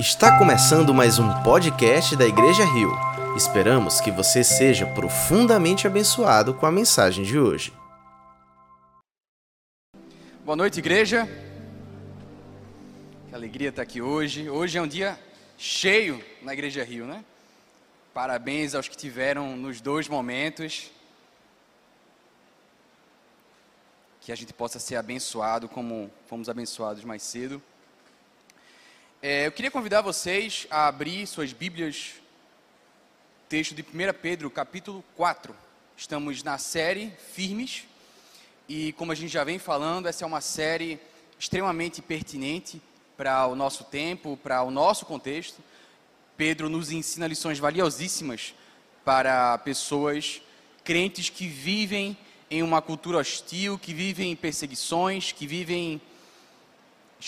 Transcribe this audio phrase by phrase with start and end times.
[0.00, 2.90] Está começando mais um podcast da Igreja Rio.
[3.36, 7.70] Esperamos que você seja profundamente abençoado com a mensagem de hoje.
[10.42, 11.28] Boa noite, igreja.
[13.28, 14.48] Que alegria estar aqui hoje.
[14.48, 15.20] Hoje é um dia
[15.58, 17.22] cheio na Igreja Rio, né?
[18.14, 20.90] Parabéns aos que tiveram nos dois momentos.
[24.22, 27.62] Que a gente possa ser abençoado como fomos abençoados mais cedo.
[29.22, 32.12] É, eu queria convidar vocês a abrir suas Bíblias,
[33.50, 33.86] texto de 1
[34.22, 35.54] Pedro, capítulo 4.
[35.94, 37.84] Estamos na série Firmes,
[38.66, 40.98] e como a gente já vem falando, essa é uma série
[41.38, 42.80] extremamente pertinente
[43.14, 45.62] para o nosso tempo, para o nosso contexto.
[46.34, 48.54] Pedro nos ensina lições valiosíssimas
[49.04, 50.40] para pessoas
[50.82, 52.16] crentes que vivem
[52.50, 56.00] em uma cultura hostil, que vivem em perseguições, que vivem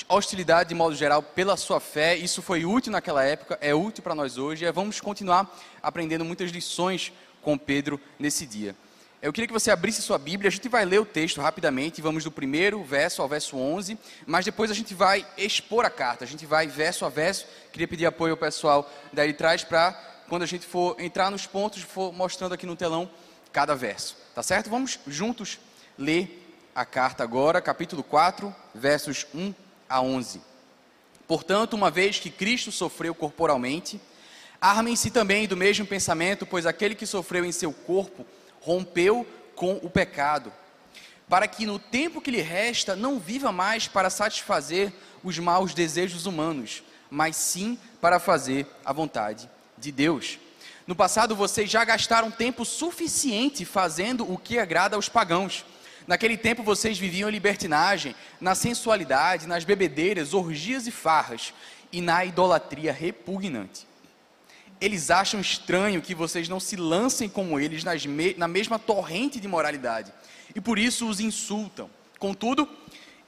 [0.09, 2.17] hostilidade de modo geral pela sua fé.
[2.17, 4.65] Isso foi útil naquela época, é útil para nós hoje.
[4.65, 5.51] E vamos continuar
[5.83, 7.13] aprendendo muitas lições
[7.43, 8.75] com Pedro nesse dia.
[9.21, 12.25] Eu queria que você abrisse sua Bíblia, a gente vai ler o texto rapidamente, vamos
[12.25, 16.27] do primeiro verso ao verso 11, mas depois a gente vai expor a carta, a
[16.27, 17.47] gente vai verso a verso.
[17.71, 19.93] Queria pedir apoio ao pessoal daí de trás para,
[20.29, 23.09] quando a gente for entrar nos pontos, for mostrando aqui no telão
[23.53, 24.69] cada verso, tá certo?
[24.69, 25.61] Vamos juntos
[25.97, 29.55] ler a carta agora, capítulo 4, versos 1
[29.93, 30.41] a 11.
[31.29, 34.01] Portanto, uma vez que Cristo sofreu corporalmente,
[34.59, 38.27] armem-se também do mesmo pensamento, pois aquele que sofreu em seu corpo
[38.61, 40.51] rompeu com o pecado,
[41.29, 46.25] para que no tempo que lhe resta não viva mais para satisfazer os maus desejos
[46.25, 50.39] humanos, mas sim para fazer a vontade de Deus.
[50.87, 55.65] No passado vocês já gastaram tempo suficiente fazendo o que agrada aos pagãos
[56.07, 61.55] Naquele tempo vocês viviam em libertinagem, na sensualidade, nas bebedeiras, orgias e farras
[61.93, 63.87] e na idolatria repugnante.
[64.81, 69.47] Eles acham estranho que vocês não se lancem como eles me na mesma torrente de
[69.47, 70.13] moralidade
[70.55, 71.89] e por isso os insultam.
[72.19, 72.69] Contudo,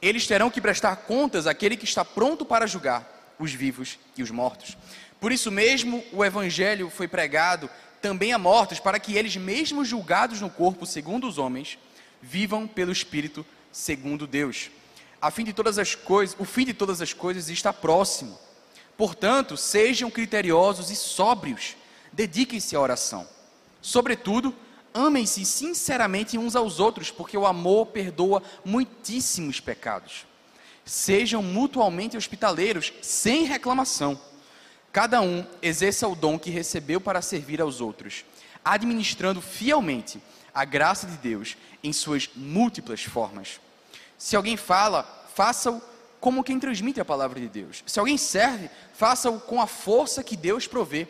[0.03, 4.31] eles terão que prestar contas àquele que está pronto para julgar os vivos e os
[4.31, 4.77] mortos.
[5.21, 7.71] Por isso mesmo o evangelho foi pregado
[8.03, 11.79] também a mortos, para que eles, mesmo julgados no corpo segundo os homens,
[12.25, 14.71] vivam pelo Espírito segundo Deus.
[15.21, 18.39] A fim de todas as coisas, o fim de todas as coisas está próximo.
[18.97, 21.77] Portanto, sejam criteriosos e sóbrios.
[22.13, 23.29] Dediquem-se à oração.
[23.83, 24.55] Sobretudo,
[24.93, 30.25] amem-se sinceramente uns aos outros, porque o amor perdoa muitíssimos pecados.
[30.85, 34.21] Sejam mutualmente hospitaleiros, sem reclamação.
[34.93, 38.25] Cada um exerça o dom que recebeu para servir aos outros,
[38.65, 40.21] administrando fielmente
[40.55, 43.61] a graça de Deus em suas múltiplas formas.
[44.17, 45.03] Se alguém fala,
[45.35, 45.83] faça-o
[46.21, 47.83] como quem transmite a palavra de Deus.
[47.87, 51.07] Se alguém serve, faça-o com a força que Deus provê,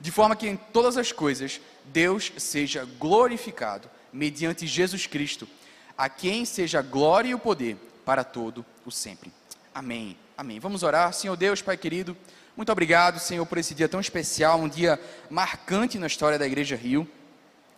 [0.00, 5.48] de forma que em todas as coisas Deus seja glorificado mediante Jesus Cristo,
[5.96, 9.32] a quem seja a glória e o poder para todo o sempre.
[9.74, 10.16] Amém.
[10.36, 10.58] Amém.
[10.58, 11.12] Vamos orar.
[11.12, 12.16] Senhor Deus, Pai querido,
[12.56, 16.76] muito obrigado, Senhor, por esse dia tão especial, um dia marcante na história da Igreja
[16.76, 17.08] Rio.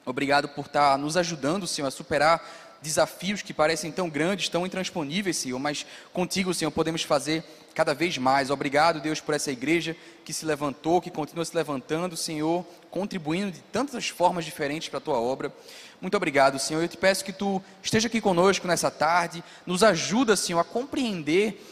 [0.05, 2.43] Obrigado por estar nos ajudando, Senhor, a superar
[2.83, 8.19] desafios que parecem tão grandes, tão intransponíveis, Senhor, mas contigo, Senhor, podemos fazer cada vez
[8.19, 8.51] mais.
[8.51, 13.61] Obrigado, Deus, por essa igreja que se levantou, que continua se levantando, Senhor, contribuindo de
[13.61, 15.53] tantas formas diferentes para a tua obra.
[16.01, 16.83] Muito obrigado, Senhor.
[16.83, 21.65] Eu te peço que tu esteja aqui conosco nessa tarde, nos ajuda, Senhor, a compreender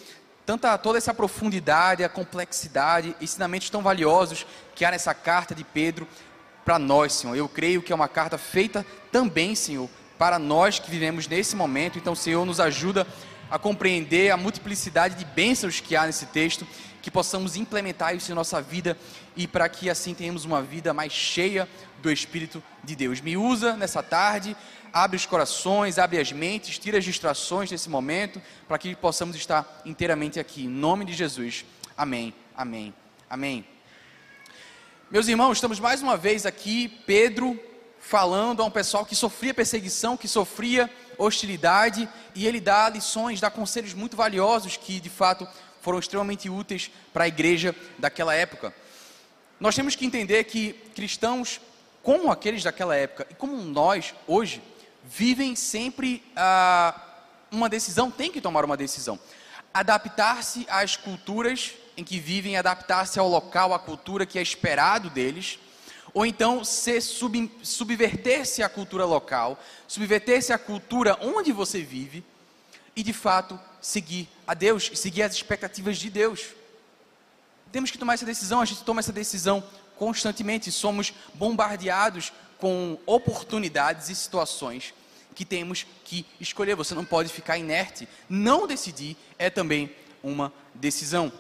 [0.46, 6.06] tanta toda essa profundidade, a complexidade, ensinamentos tão valiosos que há nessa carta de Pedro
[6.64, 7.36] para nós, Senhor.
[7.36, 9.88] Eu creio que é uma carta feita também, Senhor,
[10.18, 11.98] para nós que vivemos nesse momento.
[11.98, 13.06] Então, Senhor, nos ajuda
[13.50, 16.66] a compreender a multiplicidade de bênçãos que há nesse texto,
[17.02, 18.96] que possamos implementar isso em nossa vida
[19.36, 21.68] e para que assim tenhamos uma vida mais cheia
[22.00, 23.20] do Espírito de Deus.
[23.20, 24.56] Me usa nessa tarde,
[24.92, 29.82] abre os corações, abre as mentes, tira as distrações nesse momento, para que possamos estar
[29.84, 30.64] inteiramente aqui.
[30.64, 31.64] Em nome de Jesus.
[31.96, 32.94] Amém, amém,
[33.28, 33.64] amém.
[35.10, 37.58] Meus irmãos, estamos mais uma vez aqui, Pedro
[37.98, 43.50] falando a um pessoal que sofria perseguição, que sofria hostilidade, e ele dá lições, dá
[43.50, 45.48] conselhos muito valiosos que de fato
[45.80, 48.72] foram extremamente úteis para a igreja daquela época.
[49.58, 51.60] Nós temos que entender que cristãos,
[52.04, 54.62] como aqueles daquela época e como nós hoje,
[55.04, 56.94] vivem sempre ah,
[57.50, 59.18] uma decisão, tem que tomar uma decisão.
[59.74, 65.58] Adaptar-se às culturas em que vivem adaptar-se ao local, à cultura que é esperado deles,
[66.12, 72.24] ou então se sub, subverter-se à cultura local, subverter-se à cultura onde você vive
[72.96, 76.48] e de fato seguir a Deus, seguir as expectativas de Deus.
[77.70, 79.62] Temos que tomar essa decisão, a gente toma essa decisão
[79.96, 84.92] constantemente, somos bombardeados com oportunidades e situações
[85.34, 86.74] que temos que escolher.
[86.74, 88.08] Você não pode ficar inerte.
[88.28, 89.90] Não decidir é também
[90.22, 91.32] uma decisão.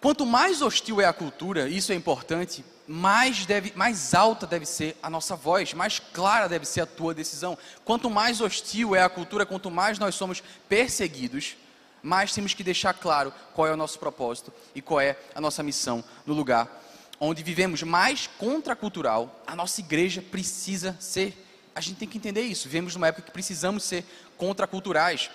[0.00, 4.96] Quanto mais hostil é a cultura, isso é importante, mais, deve, mais alta deve ser
[5.02, 7.56] a nossa voz, mais clara deve ser a tua decisão.
[7.84, 11.56] Quanto mais hostil é a cultura, quanto mais nós somos perseguidos,
[12.02, 15.62] mais temos que deixar claro qual é o nosso propósito e qual é a nossa
[15.62, 16.80] missão no lugar
[17.20, 19.42] onde vivemos mais contracultural.
[19.46, 21.36] A nossa igreja precisa ser.
[21.74, 22.66] A gente tem que entender isso.
[22.66, 24.04] Vivemos numa época que precisamos ser
[24.38, 25.30] contraculturais.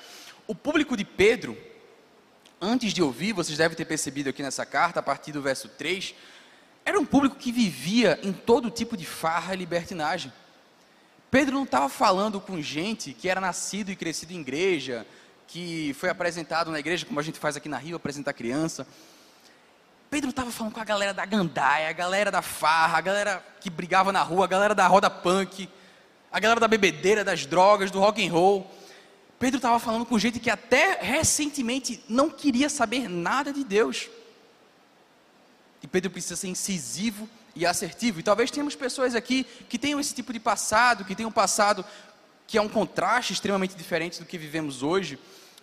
[0.48, 1.56] O público de Pedro,
[2.62, 6.16] antes de ouvir, vocês devem ter percebido aqui nessa carta, a partir do verso 3,
[6.86, 10.32] era um público que vivia em todo tipo de farra e libertinagem.
[11.32, 15.06] Pedro não estava falando com gente que era nascido e crescido em igreja,
[15.48, 18.88] que foi apresentado na igreja, como a gente faz aqui na Rio, apresentar criança.
[20.10, 23.70] Pedro estava falando com a galera da gandaia, a galera da farra, a galera que
[23.70, 25.68] brigava na rua, a galera da roda punk,
[26.32, 28.72] a galera da bebedeira, das drogas, do rock and roll.
[29.38, 34.10] Pedro estava falando com gente que até recentemente não queria saber nada de Deus.
[35.84, 38.20] E Pedro precisa ser incisivo e assertivo.
[38.20, 41.86] E talvez tenhamos pessoas aqui que tenham esse tipo de passado, que tenham um passado
[42.48, 45.20] que é um contraste extremamente diferente do que vivemos hoje.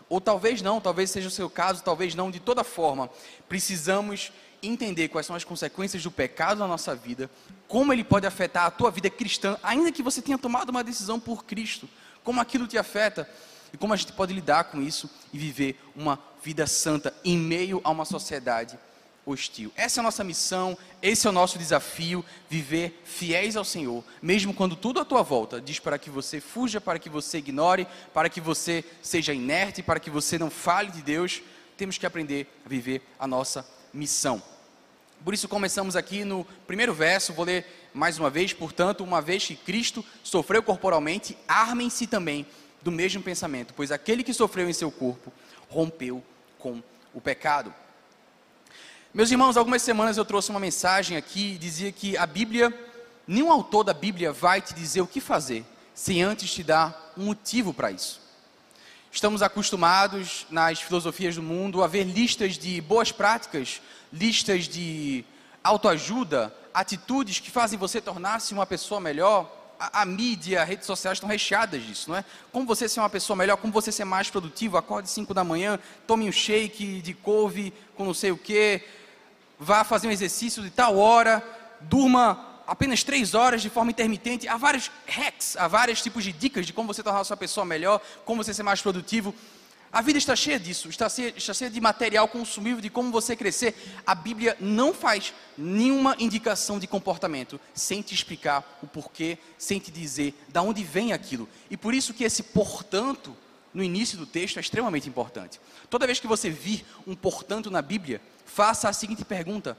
[0.08, 2.30] Ou talvez não, talvez seja o seu caso, talvez não.
[2.30, 3.08] De toda forma,
[3.48, 4.32] precisamos
[4.62, 7.30] entender quais são as consequências do pecado na nossa vida,
[7.66, 11.18] como ele pode afetar a tua vida cristã, ainda que você tenha tomado uma decisão
[11.18, 11.88] por Cristo,
[12.22, 13.28] como aquilo te afeta
[13.72, 17.80] e como a gente pode lidar com isso e viver uma vida santa em meio
[17.84, 18.78] a uma sociedade
[19.24, 19.72] hostil.
[19.76, 24.52] Essa é a nossa missão, esse é o nosso desafio, viver fiéis ao Senhor, mesmo
[24.52, 28.28] quando tudo à tua volta diz para que você fuja, para que você ignore, para
[28.28, 31.40] que você seja inerte, para que você não fale de Deus,
[31.76, 34.42] temos que aprender a viver a nossa missão.
[35.24, 37.64] Por isso começamos aqui no primeiro verso, vou ler
[37.94, 42.44] mais uma vez, portanto, uma vez que Cristo sofreu corporalmente, armem-se também
[42.82, 45.32] do mesmo pensamento, pois aquele que sofreu em seu corpo
[45.68, 46.22] rompeu
[46.58, 46.82] com
[47.14, 47.72] o pecado.
[49.12, 52.72] Meus irmãos, algumas semanas eu trouxe uma mensagem aqui, dizia que a Bíblia,
[53.26, 55.64] nenhum autor da Bíblia vai te dizer o que fazer,
[55.94, 58.20] sem antes te dar um motivo para isso.
[59.10, 65.24] Estamos acostumados nas filosofias do mundo a ver listas de boas práticas, listas de
[65.62, 71.16] autoajuda, atitudes que fazem você tornar-se uma pessoa melhor, a, a mídia, as redes sociais
[71.16, 72.24] estão recheadas disso, não é?
[72.52, 75.78] Como você ser uma pessoa melhor, como você ser mais produtivo, acorde 5 da manhã,
[76.06, 78.82] tome um shake de couve com não sei o que,
[79.58, 81.42] vá fazer um exercício de tal hora,
[81.80, 84.46] durma apenas três horas de forma intermitente.
[84.46, 87.66] Há vários hacks, há vários tipos de dicas de como você tornar a sua pessoa
[87.66, 89.34] melhor, como você ser mais produtivo.
[89.92, 93.36] A vida está cheia disso, está cheia, está cheia de material consumível de como você
[93.36, 93.74] crescer.
[94.06, 99.90] A Bíblia não faz nenhuma indicação de comportamento sem te explicar o porquê, sem te
[99.90, 101.46] dizer de onde vem aquilo.
[101.70, 103.36] E por isso que esse portanto,
[103.74, 105.60] no início do texto, é extremamente importante.
[105.90, 109.76] Toda vez que você vir um portanto na Bíblia, faça a seguinte pergunta: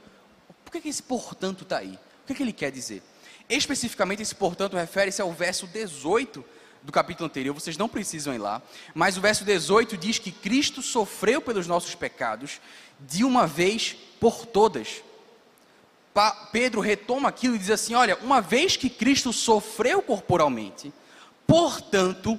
[0.64, 1.98] por que, que esse portanto está aí?
[2.22, 3.02] O que, que ele quer dizer?
[3.48, 6.44] Especificamente, esse portanto refere-se ao verso 18
[6.84, 8.60] do capítulo anterior, vocês não precisam ir lá,
[8.94, 12.60] mas o verso 18 diz que Cristo sofreu pelos nossos pecados
[13.00, 15.02] de uma vez por todas.
[16.12, 20.92] Pa Pedro retoma aquilo e diz assim: Olha, uma vez que Cristo sofreu corporalmente,
[21.46, 22.38] portanto,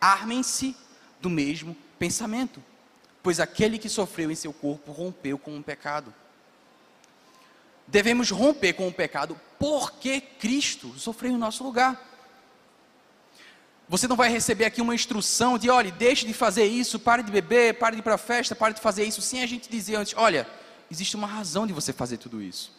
[0.00, 0.74] armem-se
[1.20, 2.64] do mesmo pensamento,
[3.22, 6.12] pois aquele que sofreu em seu corpo rompeu com o pecado.
[7.86, 12.15] Devemos romper com o pecado porque Cristo sofreu em nosso lugar.
[13.88, 17.30] Você não vai receber aqui uma instrução de, olha, deixe de fazer isso, pare de
[17.30, 19.94] beber, pare de ir para a festa, pare de fazer isso, sem a gente dizer
[19.94, 20.46] antes, olha,
[20.90, 22.72] existe uma razão de você fazer tudo isso.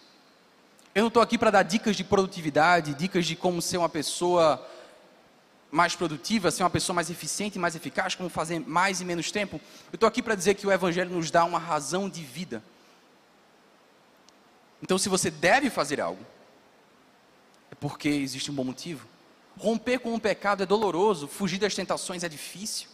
[0.94, 4.68] Eu não estou aqui para dar dicas de produtividade, dicas de como ser uma pessoa
[5.72, 9.62] mais produtiva, ser uma pessoa mais eficiente, mais eficaz, como fazer mais e menos tempo.
[9.92, 12.62] Eu estou aqui para dizer que o Evangelho nos dá uma razão de vida.
[14.82, 16.26] Então, se você deve fazer algo,
[17.72, 19.08] é porque existe um bom motivo.
[19.58, 22.90] Romper com o pecado é doloroso, fugir das tentações é difícil.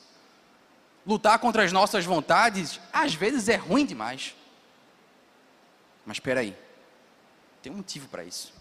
[1.05, 4.33] Lutar contra as nossas vontades, às vezes é ruim demais.
[6.05, 6.55] Mas espera aí,
[7.61, 8.53] tem um motivo para isso.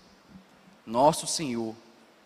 [0.85, 1.75] Nosso Senhor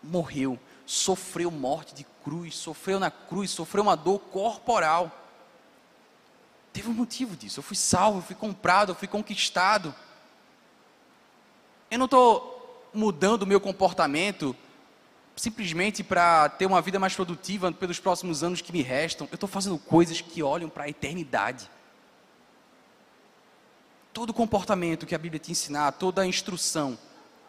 [0.01, 5.11] morreu, sofreu morte de cruz, sofreu na cruz, sofreu uma dor corporal.
[6.73, 7.59] Teve um motivo disso.
[7.59, 9.93] Eu fui salvo, fui comprado, fui conquistado.
[11.89, 14.55] Eu não estou mudando o meu comportamento
[15.37, 19.27] simplesmente para ter uma vida mais produtiva pelos próximos anos que me restam.
[19.31, 21.69] Eu estou fazendo coisas que olham para a eternidade.
[24.11, 26.97] todo comportamento que a Bíblia te ensinar, toda instrução,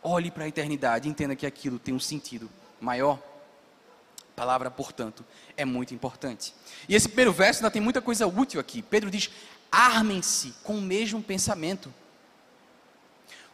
[0.02, 3.18] olhe para a eternidade, entenda que aquilo tem um sentido maior.
[4.32, 5.24] A palavra, portanto,
[5.56, 6.54] é muito importante.
[6.86, 8.82] E esse primeiro verso ainda tem muita coisa útil aqui.
[8.82, 9.30] Pedro diz:
[9.72, 11.92] armem-se com o mesmo pensamento.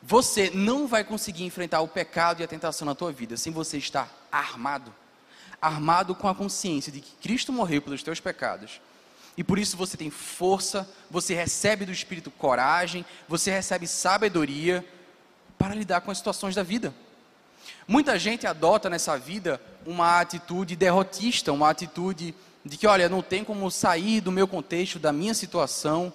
[0.02, 3.78] Você não vai conseguir enfrentar o pecado e a tentação na tua vida sem você
[3.78, 4.94] estar armado.
[5.60, 8.80] Armado com a consciência de que Cristo morreu pelos teus pecados.
[9.36, 14.84] E por isso você tem força, você recebe do Espírito coragem, você recebe sabedoria
[15.58, 16.94] para lidar com as situações da vida.
[17.86, 23.44] Muita gente adota nessa vida uma atitude derrotista, uma atitude de que, olha, não tem
[23.44, 26.12] como sair do meu contexto, da minha situação,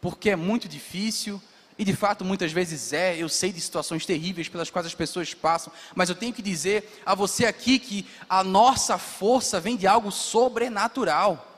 [0.00, 1.40] porque é muito difícil,
[1.78, 5.34] e de fato muitas vezes é, eu sei de situações terríveis pelas quais as pessoas
[5.34, 9.86] passam, mas eu tenho que dizer a você aqui que a nossa força vem de
[9.86, 11.50] algo sobrenatural.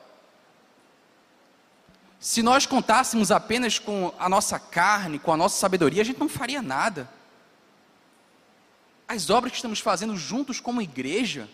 [2.19, 6.29] Se nós contássemos apenas com a nossa carne, com a nossa sabedoria, a gente não
[6.29, 7.09] faria nada.
[9.07, 11.49] As obras que estamos fazendo juntos como igreja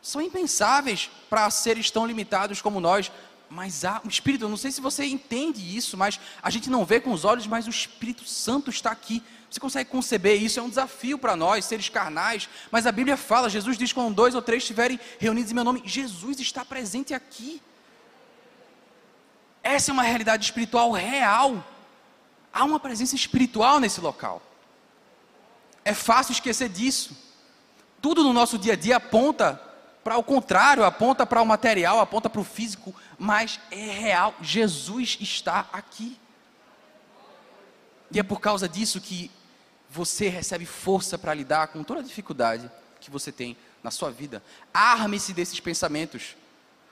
[0.00, 3.10] são impensáveis para seres tão limitados como nós.
[3.48, 6.84] Mas há um Espírito, eu não sei se você entende isso, mas a gente não
[6.84, 9.22] vê com os olhos, mas o Espírito Santo está aqui.
[9.50, 10.58] Você consegue conceber isso?
[10.58, 12.48] É um desafio para nós, seres carnais.
[12.70, 15.82] Mas a Bíblia fala, Jesus diz: quando dois ou três estiverem reunidos em meu nome,
[15.84, 17.62] Jesus está presente aqui.
[19.62, 21.64] Essa é uma realidade espiritual real.
[22.52, 24.42] Há uma presença espiritual nesse local.
[25.84, 27.16] É fácil esquecer disso.
[28.00, 29.60] Tudo no nosso dia a dia aponta
[30.04, 34.34] para o contrário, aponta para o material, aponta para o físico, mas é real.
[34.40, 36.18] Jesus está aqui.
[38.12, 39.30] E é por causa disso que
[39.90, 42.70] você recebe força para lidar com toda a dificuldade
[43.00, 44.42] que você tem na sua vida.
[44.72, 46.36] Arme-se desses pensamentos.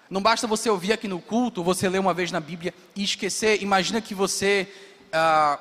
[0.08, 3.62] Não basta você ouvir aqui no culto, você ler uma vez na Bíblia e esquecer.
[3.62, 4.72] Imagina que você
[5.12, 5.58] ah,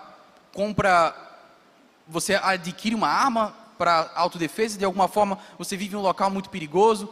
[0.53, 1.29] compra
[2.07, 6.49] você adquire uma arma para autodefesa, de alguma forma você vive em um local muito
[6.49, 7.11] perigoso.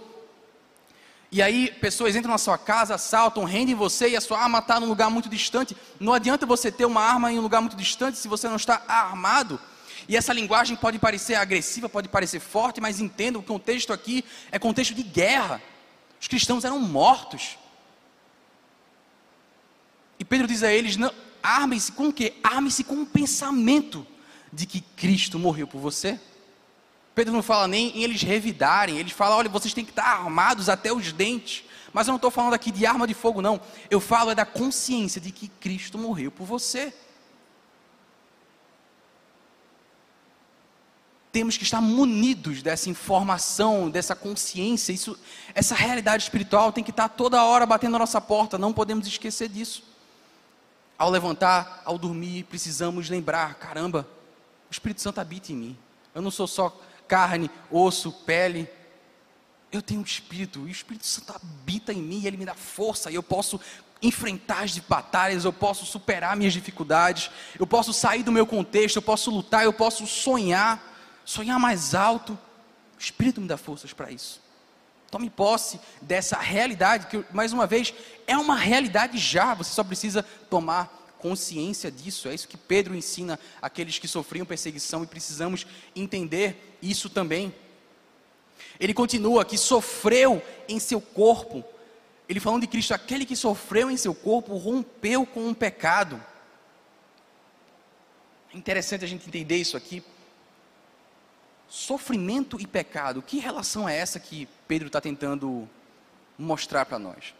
[1.31, 4.79] E aí pessoas entram na sua casa, assaltam, rendem você e a sua arma está
[4.79, 5.77] num lugar muito distante.
[5.99, 8.81] Não adianta você ter uma arma em um lugar muito distante se você não está
[8.87, 9.59] armado.
[10.07, 14.57] E essa linguagem pode parecer agressiva, pode parecer forte, mas entenda, o contexto aqui é
[14.57, 15.61] contexto de guerra.
[16.19, 17.59] Os cristãos eram mortos.
[20.17, 20.97] E Pedro diz a eles:
[21.43, 22.33] armem-se com o quê?
[22.43, 24.05] Armem-se com um pensamento
[24.51, 26.19] de que Cristo morreu por você.
[27.19, 30.69] Pedro não fala nem em eles revidarem, ele fala: olha, vocês têm que estar armados
[30.69, 31.65] até os dentes.
[31.91, 33.59] Mas eu não estou falando aqui de arma de fogo, não.
[33.91, 36.93] Eu falo é da consciência de que Cristo morreu por você.
[41.29, 44.93] Temos que estar munidos dessa informação, dessa consciência.
[44.93, 45.19] Isso,
[45.53, 48.57] essa realidade espiritual tem que estar toda hora batendo na nossa porta.
[48.57, 49.83] Não podemos esquecer disso.
[50.97, 54.07] Ao levantar, ao dormir, precisamos lembrar: caramba,
[54.69, 55.77] o Espírito Santo habita em mim.
[56.15, 56.73] Eu não sou só
[57.09, 58.69] carne, osso, pele.
[59.71, 62.53] Eu tenho um espírito, e o Espírito Santo habita em mim, e ele me dá
[62.55, 63.59] força, e eu posso
[64.01, 69.01] enfrentar as batalhas, eu posso superar minhas dificuldades, eu posso sair do meu contexto, eu
[69.01, 70.81] posso lutar, eu posso sonhar,
[71.25, 72.33] sonhar mais alto.
[72.97, 74.41] O Espírito me dá forças para isso.
[75.11, 77.93] Tome posse dessa realidade, que mais uma vez
[78.25, 82.27] é uma realidade já, você só precisa tomar consciência disso.
[82.27, 87.53] É isso que Pedro ensina àqueles que sofriam perseguição e precisamos entender isso também.
[88.79, 91.63] Ele continua que sofreu em seu corpo.
[92.27, 96.23] Ele falando de Cristo, aquele que sofreu em seu corpo rompeu com o pecado.
[98.53, 100.03] É interessante a gente entender isso aqui.
[101.67, 105.69] Sofrimento e pecado, que relação é essa que Pedro está tentando
[106.37, 107.35] mostrar para nós?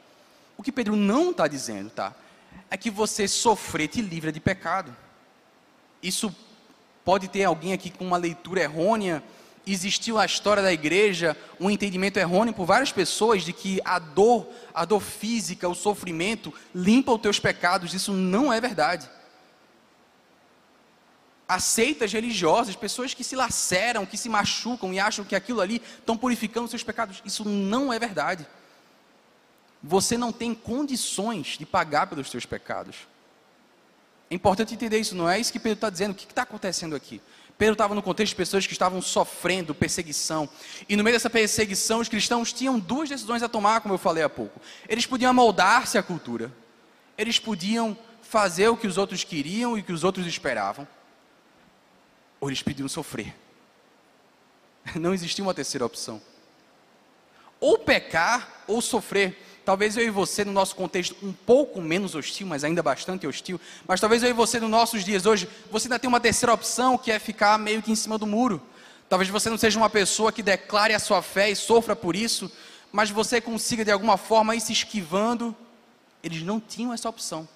[0.55, 2.13] O que Pedro não está dizendo, tá?
[2.69, 4.95] É que você sofrer te livra de pecado.
[6.01, 6.33] Isso
[7.03, 9.23] pode ter alguém aqui com uma leitura errônea.
[9.65, 14.47] Existiu a história da igreja, um entendimento errôneo por várias pessoas de que a dor,
[14.73, 17.93] a dor física, o sofrimento limpa os teus pecados.
[17.93, 19.09] Isso não é verdade.
[21.47, 26.15] Aceitas religiosas, pessoas que se laceram, que se machucam e acham que aquilo ali estão
[26.15, 27.21] purificando seus pecados.
[27.25, 28.45] Isso não é verdade
[29.81, 33.07] você não tem condições de pagar pelos seus pecados.
[34.29, 36.11] É importante entender isso, não é isso que Pedro está dizendo.
[36.11, 37.21] O que está acontecendo aqui?
[37.57, 40.47] Pedro estava no contexto de pessoas que estavam sofrendo perseguição.
[40.87, 44.23] E no meio dessa perseguição, os cristãos tinham duas decisões a tomar, como eu falei
[44.23, 44.61] há pouco.
[44.87, 46.53] Eles podiam moldar-se à cultura.
[47.17, 50.87] Eles podiam fazer o que os outros queriam e o que os outros esperavam.
[52.39, 53.35] Ou eles podiam sofrer.
[54.95, 56.21] Não existia uma terceira opção.
[57.59, 59.37] Ou pecar ou sofrer.
[59.69, 63.61] Talvez eu e você, no nosso contexto um pouco menos hostil, mas ainda bastante hostil,
[63.87, 66.97] mas talvez eu e você, nos nossos dias hoje, você ainda tem uma terceira opção,
[66.97, 68.59] que é ficar meio que em cima do muro.
[69.07, 72.51] Talvez você não seja uma pessoa que declare a sua fé e sofra por isso,
[72.91, 75.55] mas você consiga de alguma forma ir se esquivando.
[76.23, 77.47] Eles não tinham essa opção.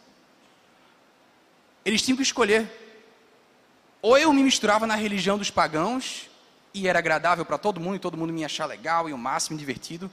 [1.84, 2.70] Eles tinham que escolher.
[4.04, 6.30] Ou eu me misturava na religião dos pagãos,
[6.76, 9.58] e era agradável para todo mundo, e todo mundo me achar legal e o máximo
[9.58, 10.12] divertido,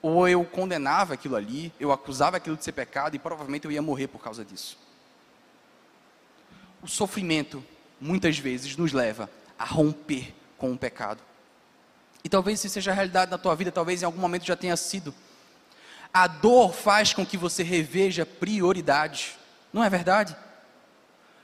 [0.00, 3.82] ou eu condenava aquilo ali, eu acusava aquilo de ser pecado e provavelmente eu ia
[3.82, 4.78] morrer por causa disso.
[6.80, 7.64] O sofrimento,
[8.00, 9.28] muitas vezes, nos leva
[9.58, 11.20] a romper com o pecado.
[12.22, 14.76] E talvez isso seja a realidade na tua vida, talvez em algum momento já tenha
[14.76, 15.14] sido.
[16.12, 19.36] A dor faz com que você reveja prioridades,
[19.72, 20.36] não é verdade?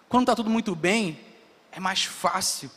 [0.08, 1.18] Quando está tudo muito bem,
[1.72, 2.70] é mais fácil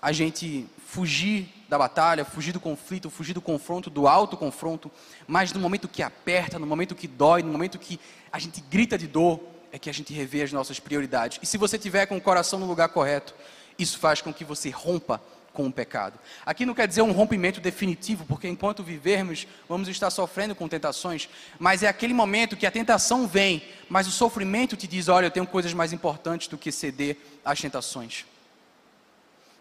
[0.00, 4.90] a gente fugir da batalha, fugir do conflito, fugir do confronto, do alto confronto,
[5.26, 7.98] mas no momento que aperta, no momento que dói, no momento que
[8.30, 9.40] a gente grita de dor,
[9.72, 11.38] é que a gente revê as nossas prioridades.
[11.42, 13.34] E se você tiver com o coração no lugar correto,
[13.78, 15.20] isso faz com que você rompa
[15.52, 16.18] com o pecado.
[16.44, 21.28] Aqui não quer dizer um rompimento definitivo, porque enquanto vivermos, vamos estar sofrendo com tentações,
[21.58, 25.30] mas é aquele momento que a tentação vem, mas o sofrimento te diz: olha, eu
[25.30, 28.26] tenho coisas mais importantes do que ceder às tentações.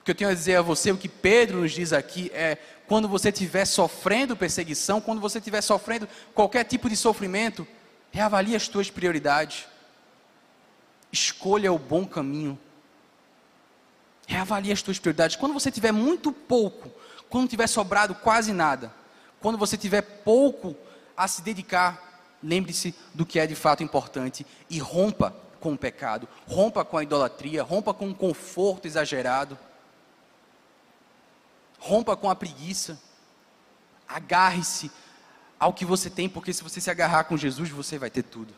[0.05, 3.09] Que eu tenho a dizer a você, o que Pedro nos diz aqui é: quando
[3.09, 7.67] você estiver sofrendo perseguição, quando você estiver sofrendo qualquer tipo de sofrimento,
[8.11, 9.65] reavalie as tuas prioridades.
[11.11, 12.57] Escolha o bom caminho.
[14.27, 15.35] Reavalie as tuas prioridades.
[15.35, 16.91] Quando você tiver muito pouco,
[17.27, 18.93] quando tiver sobrado quase nada,
[19.39, 20.75] quando você tiver pouco
[21.17, 26.27] a se dedicar, lembre-se do que é de fato importante e rompa com o pecado,
[26.47, 29.57] rompa com a idolatria, rompa com o conforto exagerado.
[31.85, 32.99] Rompa com a preguiça.
[34.07, 34.89] Agarre-se
[35.59, 38.51] ao que você tem, porque se você se agarrar com Jesus, você vai ter tudo.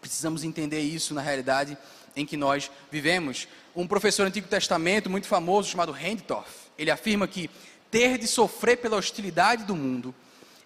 [0.00, 1.78] Precisamos entender isso na realidade
[2.16, 3.46] em que nós vivemos.
[3.76, 7.48] Um professor do Antigo Testamento muito famoso chamado Hendorf, ele afirma que
[7.88, 10.12] ter de sofrer pela hostilidade do mundo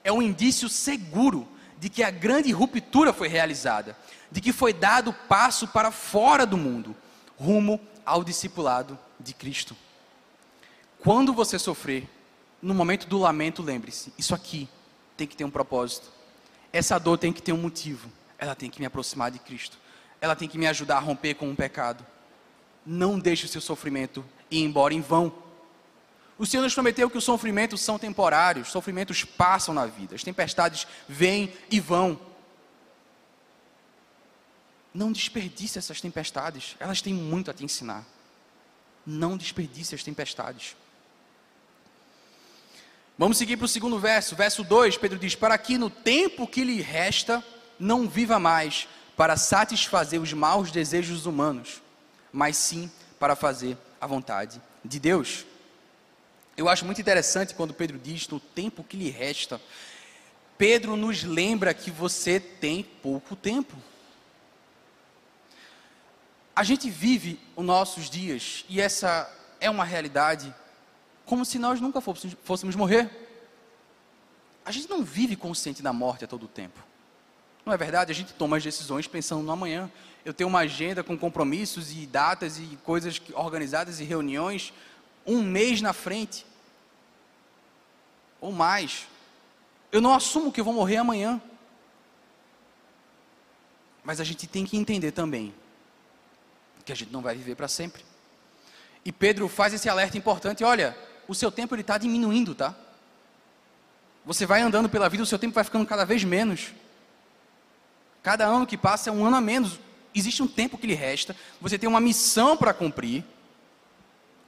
[0.02, 1.46] é um indício seguro
[1.78, 3.94] de que a grande ruptura foi realizada,
[4.32, 6.96] de que foi dado passo para fora do mundo,
[7.38, 9.76] rumo ao discipulado de Cristo.
[11.04, 12.08] Quando você sofrer,
[12.62, 14.66] no momento do lamento, lembre-se: isso aqui
[15.18, 16.10] tem que ter um propósito.
[16.72, 18.10] Essa dor tem que ter um motivo.
[18.38, 19.78] Ela tem que me aproximar de Cristo.
[20.18, 22.04] Ela tem que me ajudar a romper com o um pecado.
[22.86, 25.30] Não deixe o seu sofrimento ir embora em vão.
[26.38, 30.24] O Senhor nos prometeu que os sofrimentos são temporários, os sofrimentos passam na vida, as
[30.24, 32.18] tempestades vêm e vão.
[34.92, 38.04] Não desperdice essas tempestades, elas têm muito a te ensinar.
[39.06, 40.74] Não desperdice as tempestades.
[43.16, 46.64] Vamos seguir para o segundo verso, verso 2, Pedro diz: Para que no tempo que
[46.64, 47.44] lhe resta,
[47.78, 51.80] não viva mais para satisfazer os maus desejos humanos,
[52.32, 55.46] mas sim para fazer a vontade de Deus.
[56.56, 59.60] Eu acho muito interessante quando Pedro diz: No tempo que lhe resta,
[60.58, 63.76] Pedro nos lembra que você tem pouco tempo.
[66.56, 70.52] A gente vive os nossos dias, e essa é uma realidade
[71.24, 73.10] como se nós nunca fôssemos, morrer.
[74.64, 76.78] A gente não vive consciente da morte a todo tempo.
[77.64, 78.12] Não é verdade?
[78.12, 79.90] A gente toma as decisões pensando no amanhã.
[80.24, 84.72] Eu tenho uma agenda com compromissos e datas e coisas organizadas e reuniões
[85.26, 86.44] um mês na frente.
[88.40, 89.06] Ou mais.
[89.90, 91.40] Eu não assumo que eu vou morrer amanhã.
[94.02, 95.54] Mas a gente tem que entender também
[96.84, 98.04] que a gente não vai viver para sempre.
[99.04, 100.96] E Pedro faz esse alerta importante: olha,
[101.28, 102.74] o seu tempo está diminuindo, tá?
[104.24, 106.72] Você vai andando pela vida, o seu tempo vai ficando cada vez menos.
[108.22, 109.78] Cada ano que passa é um ano a menos.
[110.14, 111.36] Existe um tempo que lhe resta.
[111.60, 113.24] Você tem uma missão para cumprir.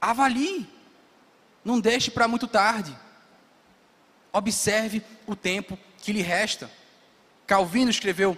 [0.01, 0.67] Avalie.
[1.63, 2.97] Não deixe para muito tarde.
[4.33, 6.71] Observe o tempo que lhe resta.
[7.45, 8.37] Calvino escreveu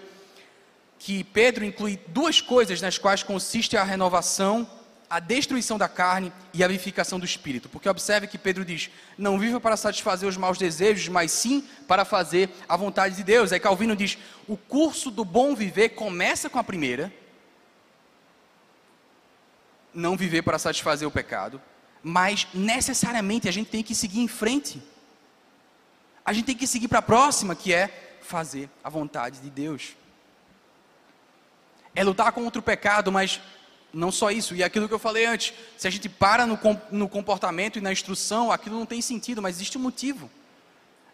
[0.98, 4.70] que Pedro inclui duas coisas nas quais consiste a renovação
[5.10, 7.68] a destruição da carne e a vivificação do espírito.
[7.68, 12.06] Porque observe que Pedro diz: não viva para satisfazer os maus desejos, mas sim para
[12.06, 13.52] fazer a vontade de Deus.
[13.52, 14.18] Aí Calvino diz:
[14.48, 17.12] o curso do bom viver começa com a primeira,
[19.94, 21.60] não viver para satisfazer o pecado,
[22.04, 24.82] mas necessariamente a gente tem que seguir em frente.
[26.24, 29.96] A gente tem que seguir para a próxima, que é fazer a vontade de Deus.
[31.96, 33.42] É lutar contra o pecado, mas
[33.94, 36.60] não só isso, e aquilo que eu falei antes, se a gente para no,
[36.92, 40.30] no comportamento e na instrução, aquilo não tem sentido, mas existe um motivo.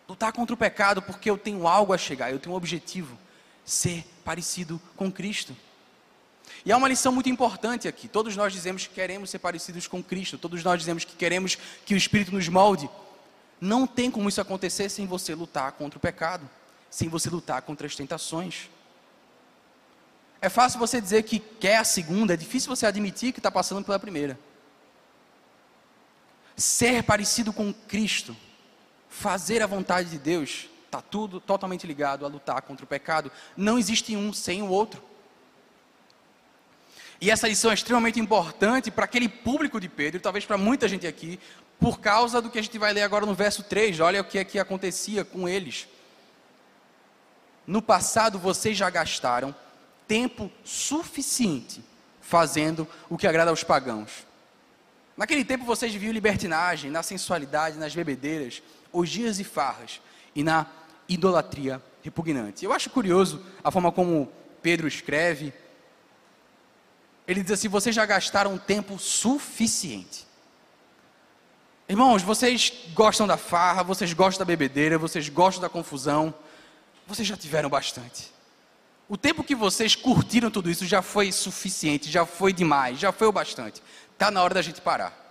[0.08, 3.18] Lutar contra o pecado porque eu tenho algo a chegar, eu tenho um objetivo:
[3.64, 5.56] ser parecido com Cristo.
[6.64, 8.08] E há uma lição muito importante aqui.
[8.08, 11.94] Todos nós dizemos que queremos ser parecidos com Cristo, todos nós dizemos que queremos que
[11.94, 12.90] o Espírito nos molde.
[13.60, 16.48] Não tem como isso acontecer sem você lutar contra o pecado,
[16.90, 18.70] sem você lutar contra as tentações.
[20.46, 23.84] É fácil você dizer que quer a segunda, é difícil você admitir que está passando
[23.84, 24.38] pela primeira.
[26.56, 28.38] Ser parecido com Cristo,
[29.10, 33.32] fazer a vontade de Deus, está tudo totalmente ligado a lutar contra o pecado.
[33.58, 35.04] Não existe um sem o outro.
[37.20, 41.08] E essa lição é extremamente importante para aquele público de Pedro, talvez para muita gente
[41.08, 41.40] aqui,
[41.80, 44.00] por causa do que a gente vai ler agora no verso 3.
[44.00, 45.88] Olha o que é que acontecia com eles.
[47.66, 49.65] No passado vocês já gastaram
[50.08, 51.84] tempo suficiente
[52.22, 54.26] fazendo o que agrada aos pagãos.
[55.16, 60.02] Naquele tempo vocês viviam libertinagem, na sensualidade, nas bebedeiras, orgias e farras
[60.36, 60.66] e na
[61.08, 62.66] idolatria repugnante.
[62.66, 65.54] Eu acho curioso a forma como Pedro escreve.
[67.28, 70.26] Ele diz assim: vocês já gastaram tempo suficiente.
[71.88, 76.34] Irmãos, vocês gostam da farra, vocês gostam da bebedeira, vocês gostam da confusão,
[77.06, 78.35] vocês já tiveram bastante.
[79.08, 83.28] O tempo que vocês curtiram tudo isso já foi suficiente, já foi demais, já foi
[83.28, 83.82] o bastante.
[84.12, 85.26] Está na hora da gente parar.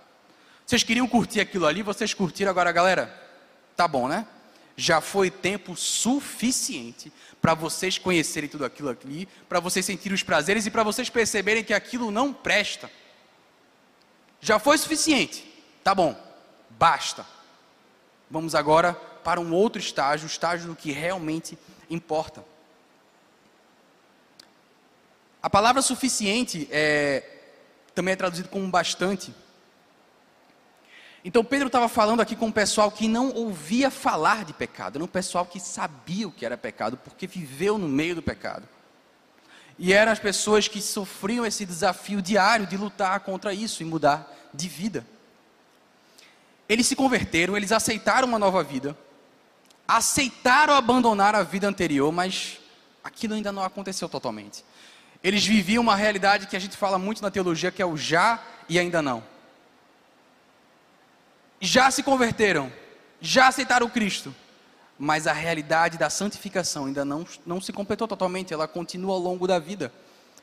[0.65, 3.13] Vocês queriam curtir aquilo ali, vocês curtiram agora, galera?
[3.75, 4.25] Tá bom, né?
[4.77, 7.11] Já foi tempo suficiente
[7.41, 11.63] para vocês conhecerem tudo aquilo ali, para vocês sentirem os prazeres e para vocês perceberem
[11.63, 12.89] que aquilo não presta.
[14.39, 15.45] Já foi suficiente.
[15.83, 16.15] Tá bom.
[16.71, 17.25] Basta.
[18.31, 21.57] Vamos agora para um outro estágio, o estágio do que realmente
[21.89, 22.43] importa.
[25.45, 27.21] A palavra suficiente é,
[27.93, 29.31] também é traduzido como bastante.
[31.23, 35.03] Então Pedro estava falando aqui com um pessoal que não ouvia falar de pecado, era
[35.03, 38.67] um pessoal que sabia o que era pecado, porque viveu no meio do pecado.
[39.77, 44.27] E eram as pessoas que sofriam esse desafio diário de lutar contra isso e mudar
[44.51, 45.05] de vida.
[46.67, 48.97] Eles se converteram, eles aceitaram uma nova vida,
[49.87, 52.57] aceitaram abandonar a vida anterior, mas
[53.03, 54.65] aquilo ainda não aconteceu totalmente.
[55.25, 58.39] Eles viviam uma realidade que a gente fala muito na teologia, que é o já
[58.69, 59.23] e ainda não.
[61.59, 62.71] Já se converteram,
[63.19, 64.35] já aceitaram Cristo,
[64.99, 69.47] mas a realidade da santificação ainda não, não se completou totalmente, ela continua ao longo
[69.47, 69.91] da vida.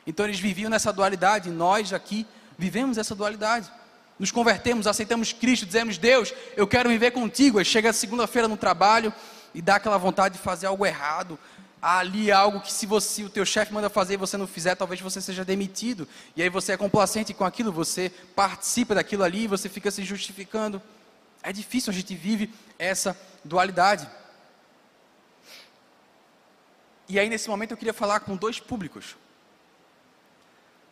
[0.05, 3.71] Então eles viviam nessa dualidade, nós aqui vivemos essa dualidade.
[4.19, 7.57] Nos convertemos, aceitamos Cristo, dizemos, Deus, eu quero viver contigo.
[7.57, 9.13] Aí chega segunda-feira no trabalho
[9.53, 11.39] e dá aquela vontade de fazer algo errado,
[11.83, 15.01] ali algo que se você, o teu chefe manda fazer e você não fizer, talvez
[15.01, 16.07] você seja demitido.
[16.33, 20.81] E aí você é complacente com aquilo, você participa daquilo ali, você fica se justificando.
[21.43, 24.09] É difícil, a gente vive essa dualidade.
[27.09, 29.17] E aí nesse momento eu queria falar com dois públicos.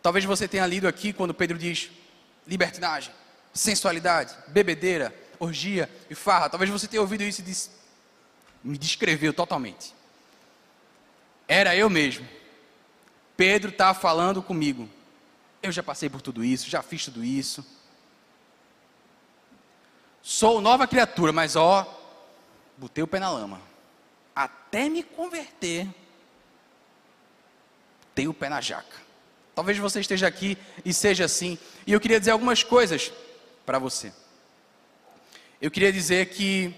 [0.01, 1.89] Talvez você tenha lido aqui quando Pedro diz
[2.45, 3.13] libertinagem,
[3.53, 6.49] sensualidade, bebedeira, orgia e farra.
[6.49, 7.69] Talvez você tenha ouvido isso e disse,
[8.61, 10.00] me descreveu totalmente.
[11.51, 12.25] Era eu mesmo.
[13.35, 14.87] Pedro está falando comigo.
[15.61, 17.65] Eu já passei por tudo isso, já fiz tudo isso.
[20.21, 21.85] Sou nova criatura, mas ó,
[22.77, 23.61] botei o pé na lama.
[24.33, 25.89] Até me converter,
[28.07, 29.01] botei o pé na jaca.
[29.53, 31.59] Talvez você esteja aqui e seja assim.
[31.85, 33.11] E eu queria dizer algumas coisas
[33.65, 34.13] para você.
[35.61, 36.73] Eu queria dizer que.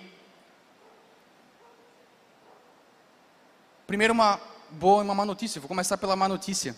[3.86, 4.42] Primeiro, uma,
[4.74, 5.62] boa e uma má notícia.
[5.62, 6.76] Vou começar pela má notícia.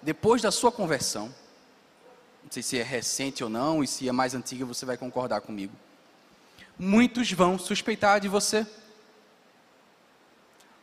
[0.00, 1.34] Depois da sua conversão,
[2.42, 5.40] não sei se é recente ou não, e se é mais antiga, você vai concordar
[5.40, 5.74] comigo.
[6.78, 8.66] Muitos vão suspeitar de você.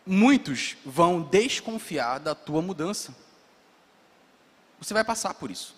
[0.06, 3.16] Muitos vão desconfiar da tua mudança.
[4.80, 5.76] Você vai passar por isso.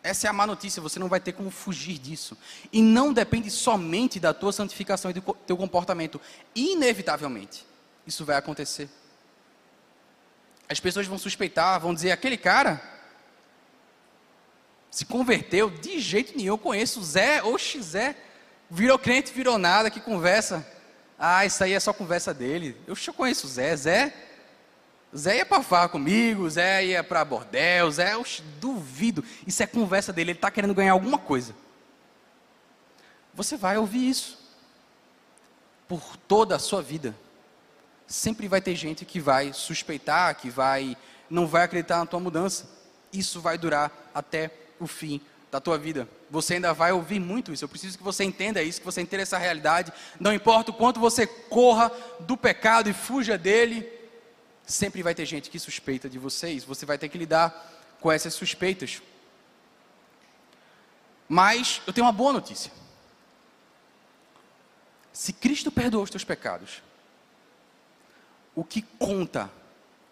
[0.00, 2.38] Essa é a má notícia, você não vai ter como fugir disso.
[2.72, 6.20] E não depende somente da tua santificação e do teu comportamento.
[6.54, 7.66] Inevitavelmente,
[8.06, 8.88] isso vai acontecer
[10.68, 12.80] as pessoas vão suspeitar, vão dizer: aquele cara
[14.90, 16.48] se converteu de jeito nenhum.
[16.48, 18.16] Eu conheço o Zé, oxe, Zé,
[18.70, 20.66] virou crente, virou nada, que conversa.
[21.18, 22.76] Ah, isso aí é só conversa dele.
[22.86, 24.14] Eu, eu conheço o Zé, Zé.
[25.16, 29.24] Zé ia para falar comigo, Zé ia para bordel, Zé, oxe, duvido.
[29.46, 31.54] Isso é conversa dele, ele está querendo ganhar alguma coisa.
[33.32, 34.38] Você vai ouvir isso
[35.86, 37.14] por toda a sua vida
[38.08, 40.96] sempre vai ter gente que vai suspeitar, que vai
[41.30, 42.66] não vai acreditar na tua mudança.
[43.12, 46.08] Isso vai durar até o fim da tua vida.
[46.30, 47.64] Você ainda vai ouvir muito isso.
[47.64, 49.92] Eu preciso que você entenda isso, que você entenda essa realidade.
[50.18, 53.86] Não importa o quanto você corra do pecado e fuja dele,
[54.66, 56.64] sempre vai ter gente que suspeita de vocês.
[56.64, 59.02] Você vai ter que lidar com essas suspeitas.
[61.28, 62.72] Mas eu tenho uma boa notícia.
[65.12, 66.82] Se Cristo perdoou os teus pecados,
[68.58, 69.48] o que conta,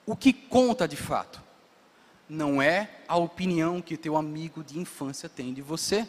[0.07, 1.43] o que conta de fato,
[2.29, 6.07] não é a opinião que teu amigo de infância tem de você.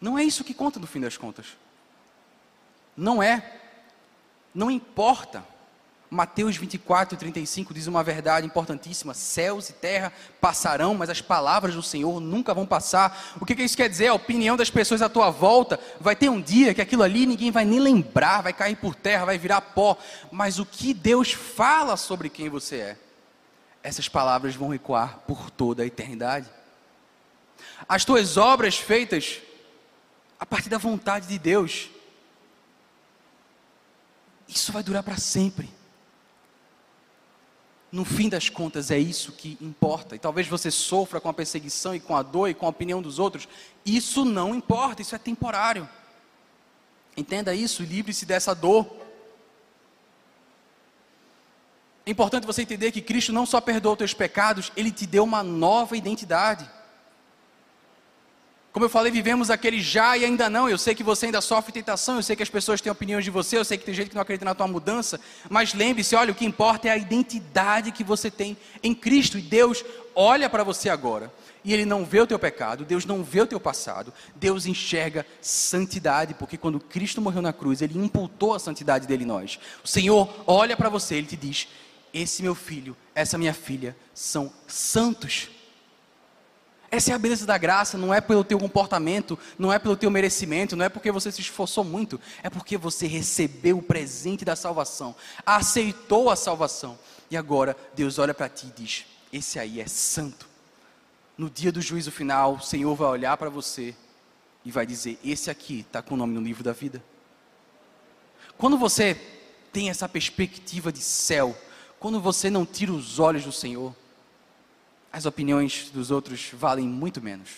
[0.00, 1.56] Não é isso que conta no fim das contas.
[2.96, 3.60] Não é.
[4.52, 5.46] Não importa.
[6.12, 11.82] Mateus 24, 35 diz uma verdade importantíssima: céus e terra passarão, mas as palavras do
[11.82, 13.34] Senhor nunca vão passar.
[13.40, 14.08] O que, que isso quer dizer?
[14.08, 17.50] A opinião das pessoas à tua volta vai ter um dia que aquilo ali ninguém
[17.50, 19.96] vai nem lembrar, vai cair por terra, vai virar pó.
[20.30, 22.98] Mas o que Deus fala sobre quem você é,
[23.82, 26.46] essas palavras vão ecoar por toda a eternidade.
[27.88, 29.40] As tuas obras feitas
[30.38, 31.88] a partir da vontade de Deus,
[34.46, 35.80] isso vai durar para sempre.
[37.92, 40.16] No fim das contas, é isso que importa.
[40.16, 43.02] E talvez você sofra com a perseguição e com a dor e com a opinião
[43.02, 43.46] dos outros.
[43.84, 45.86] Isso não importa, isso é temporário.
[47.14, 48.90] Entenda isso livre-se dessa dor.
[52.06, 55.42] É importante você entender que Cristo não só perdoou teus pecados, Ele te deu uma
[55.42, 56.68] nova identidade.
[58.72, 60.66] Como eu falei, vivemos aquele já e ainda não.
[60.66, 63.30] Eu sei que você ainda sofre tentação, eu sei que as pessoas têm opiniões de
[63.30, 66.32] você, eu sei que tem gente que não acredita na tua mudança, mas lembre-se, olha,
[66.32, 69.38] o que importa é a identidade que você tem em Cristo.
[69.38, 71.30] E Deus olha para você agora,
[71.62, 75.26] e Ele não vê o teu pecado, Deus não vê o teu passado, Deus enxerga
[75.42, 79.60] santidade, porque quando Cristo morreu na cruz, Ele imputou a santidade dele em nós.
[79.84, 81.68] O Senhor olha para você, Ele te diz:
[82.12, 85.50] esse meu filho, essa minha filha são santos.
[86.92, 90.10] Essa é a beleza da graça, não é pelo teu comportamento, não é pelo teu
[90.10, 94.54] merecimento, não é porque você se esforçou muito, é porque você recebeu o presente da
[94.54, 96.98] salvação, aceitou a salvação.
[97.30, 100.46] E agora Deus olha para ti e diz: Esse aí é santo.
[101.38, 103.94] No dia do juízo final, o Senhor vai olhar para você
[104.62, 107.02] e vai dizer: Esse aqui está com o nome no livro da vida.
[108.58, 109.18] Quando você
[109.72, 111.56] tem essa perspectiva de céu,
[111.98, 113.96] quando você não tira os olhos do Senhor,
[115.12, 117.50] as opiniões dos outros valem muito menos.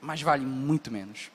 [0.00, 1.30] Mas valem muito menos.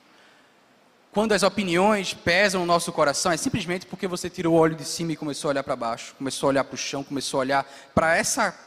[1.10, 4.84] Quando as opiniões pesam no nosso coração, é simplesmente porque você tirou o olho de
[4.84, 7.40] cima e começou a olhar para baixo, começou a olhar para o chão, começou a
[7.40, 7.64] olhar
[7.94, 8.58] para essa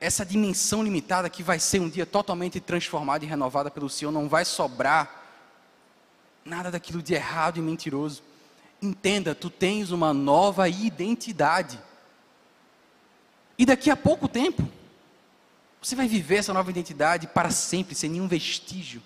[0.00, 4.28] essa dimensão limitada que vai ser um dia totalmente transformada e renovada pelo Senhor, não
[4.28, 5.24] vai sobrar
[6.44, 8.22] nada daquilo de errado e mentiroso.
[8.80, 11.80] Entenda, tu tens uma nova identidade.
[13.58, 14.68] E daqui a pouco tempo,
[15.80, 19.02] você vai viver essa nova identidade para sempre, sem nenhum vestígio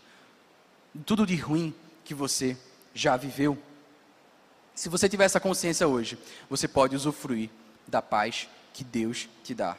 [0.95, 2.57] de tudo de ruim que você
[2.95, 3.59] já viveu.
[4.75, 7.51] Se você tiver essa consciência hoje, você pode usufruir
[7.87, 9.77] da paz que Deus te dá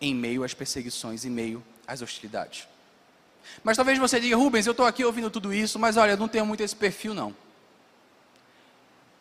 [0.00, 2.68] em meio às perseguições, em meio às hostilidades.
[3.62, 6.28] Mas talvez você diga, Rubens, eu estou aqui ouvindo tudo isso, mas olha, eu não
[6.28, 7.34] tenho muito esse perfil não.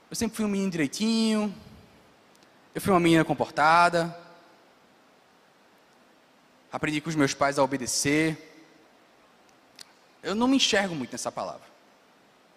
[0.10, 1.54] Eu sempre fui um menino direitinho,
[2.74, 4.16] eu fui uma menina comportada,
[6.76, 8.38] aprendi com os meus pais a obedecer.
[10.22, 11.66] Eu não me enxergo muito nessa palavra.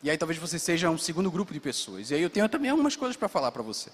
[0.02, 2.10] E aí talvez você seja um segundo grupo de pessoas.
[2.10, 3.90] E aí eu tenho também algumas coisas para falar para você.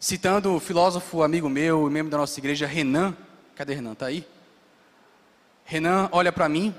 [0.00, 3.16] Citando o filósofo amigo meu, membro da nossa igreja, Renan.
[3.54, 3.92] Cadê Renan?
[3.92, 4.26] Está aí?
[5.64, 6.74] Renan olha para mim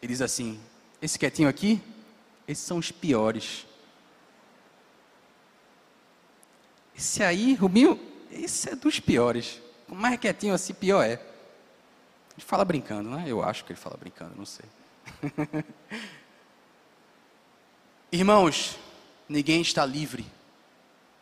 [0.00, 0.58] e diz assim:
[1.02, 1.82] Esse quietinho aqui,
[2.48, 3.66] esses são os piores.
[6.96, 8.00] Esse aí, Rubinho,
[8.30, 9.65] esse é dos piores.
[9.88, 11.12] Mais quietinho assim, pior é.
[11.12, 13.24] Ele fala brincando, né?
[13.26, 14.66] Eu acho que ele fala brincando, não sei.
[18.12, 18.78] Irmãos,
[19.28, 20.26] ninguém está livre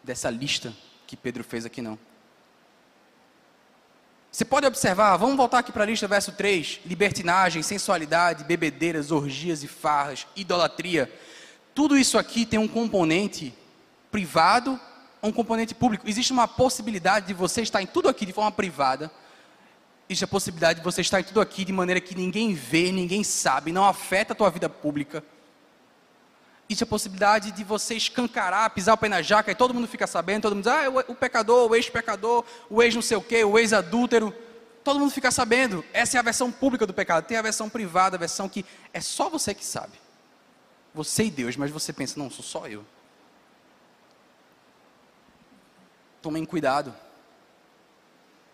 [0.02, 0.74] dessa lista
[1.06, 1.98] que Pedro fez aqui, não.
[4.30, 9.62] Você pode observar, vamos voltar aqui para a lista, verso 3: libertinagem, sensualidade, bebedeiras, orgias
[9.62, 11.12] e farras, idolatria.
[11.72, 13.54] Tudo isso aqui tem um componente
[14.10, 14.78] privado
[15.28, 16.08] um componente público.
[16.08, 19.10] Existe uma possibilidade de você estar em tudo aqui de forma privada.
[20.08, 23.24] Existe a possibilidade de você estar em tudo aqui de maneira que ninguém vê, ninguém
[23.24, 25.24] sabe, não afeta a tua vida pública.
[26.68, 30.06] Existe a possibilidade de você escancarar, pisar o pé na jaca e todo mundo fica
[30.06, 33.22] sabendo, todo mundo diz, ah, o, o pecador, o ex-pecador, o ex não sei o
[33.22, 34.34] quê, o ex-adúltero.
[34.82, 35.82] Todo mundo fica sabendo.
[35.92, 37.24] Essa é a versão pública do pecado.
[37.24, 39.92] Tem a versão privada, a versão que é só você que sabe.
[40.94, 42.84] Você e Deus, mas você pensa, não, sou só eu.
[46.24, 46.94] Tomem cuidado.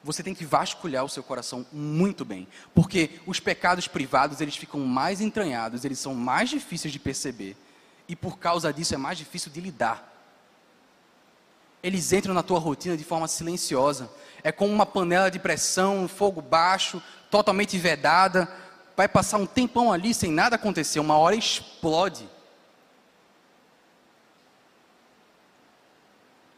[0.02, 4.80] você tem que vasculhar o seu coração muito bem, porque os pecados privados, eles ficam
[4.80, 7.56] mais entranhados, eles são mais difíceis de perceber,
[8.08, 10.04] e por causa disso é mais difícil de lidar.
[11.80, 14.10] Eles entram na tua rotina de forma silenciosa,
[14.42, 18.48] é como uma panela de pressão, fogo baixo, totalmente vedada,
[18.96, 22.28] vai passar um tempão ali sem nada acontecer, uma hora explode.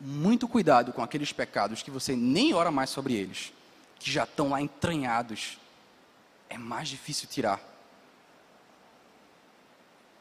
[0.04, 3.52] Muito cuidado com aqueles pecados que você nem ora mais sobre eles,
[4.00, 5.58] que já estão lá entranhados.
[6.50, 7.60] É mais difícil tirar.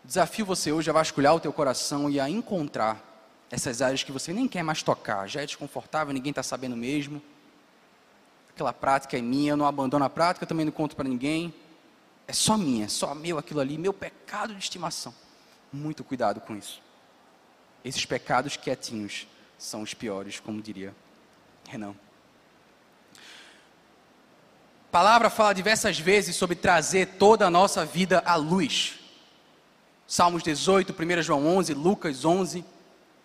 [0.04, 3.04] Desafio você hoje a vasculhar o teu coração e a encontrar
[3.50, 7.22] essas áreas que você nem quer mais tocar, já é desconfortável, ninguém está sabendo mesmo.
[8.52, 11.54] Aquela prática é minha, eu não abandono a prática, também não conto para ninguém.
[12.28, 15.14] É só minha, é só meu aquilo ali, meu pecado de estimação.
[15.74, 16.82] Muito cuidado com isso.
[17.84, 19.28] Esses pecados quietinhos
[19.62, 20.94] são os piores, como diria
[21.70, 21.94] Renan.
[24.90, 28.96] A palavra fala diversas vezes sobre trazer toda a nossa vida à luz.
[30.08, 32.66] Salmos 18, 1 João 11, Lucas 11.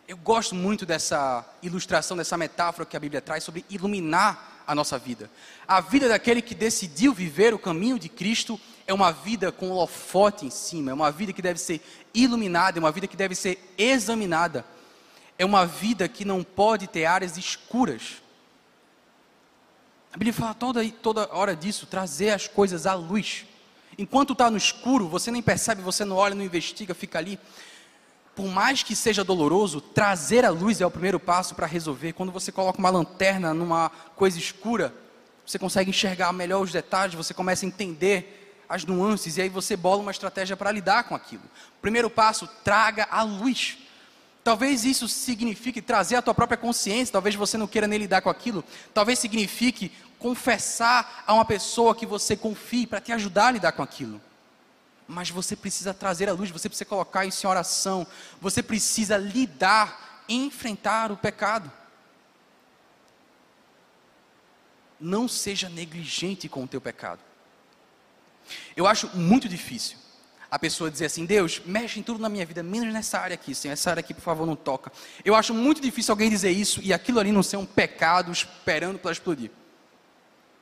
[0.07, 4.99] Eu gosto muito dessa ilustração, dessa metáfora que a Bíblia traz sobre iluminar a nossa
[4.99, 5.31] vida.
[5.67, 10.45] A vida daquele que decidiu viver o caminho de Cristo é uma vida com holofote
[10.45, 11.81] em cima, é uma vida que deve ser
[12.13, 14.65] iluminada, é uma vida que deve ser examinada
[15.39, 18.23] é uma vida que não pode ter áreas escuras.
[20.13, 23.45] A Bíblia fala toda, toda hora disso, trazer as coisas à luz.
[23.99, 27.39] Enquanto está no escuro, você nem percebe, você não olha, não investiga, fica ali.
[28.35, 32.13] Por mais que seja doloroso, trazer a luz é o primeiro passo para resolver.
[32.13, 34.95] Quando você coloca uma lanterna numa coisa escura,
[35.45, 39.77] você consegue enxergar melhor os detalhes, você começa a entender as nuances e aí você
[39.77, 41.45] bola uma estratégia para lidar com aquilo.
[41.81, 43.79] Primeiro passo, traga a luz.
[44.47, 48.31] Talvez isso signifique trazer a tua própria consciência, talvez você não queira nem lidar com
[48.31, 48.63] aquilo.
[48.95, 53.83] Talvez signifique confessar a uma pessoa que você confie para te ajudar a lidar com
[53.83, 54.21] aquilo.
[55.09, 58.07] Mas você precisa trazer a luz, você precisa colocar isso em oração,
[58.41, 61.69] você precisa lidar, enfrentar o pecado.
[65.01, 67.21] Não seja negligente com o teu pecado.
[68.77, 70.06] Eu acho muito difícil
[70.51, 73.55] a pessoa dizer assim: Deus, mexe em tudo na minha vida, menos nessa área aqui,
[73.55, 74.93] Senhor, essa área aqui, por favor, não toca.
[75.25, 78.99] Eu acho muito difícil alguém dizer isso e aquilo ali não ser um pecado esperando
[78.99, 79.51] para explodir.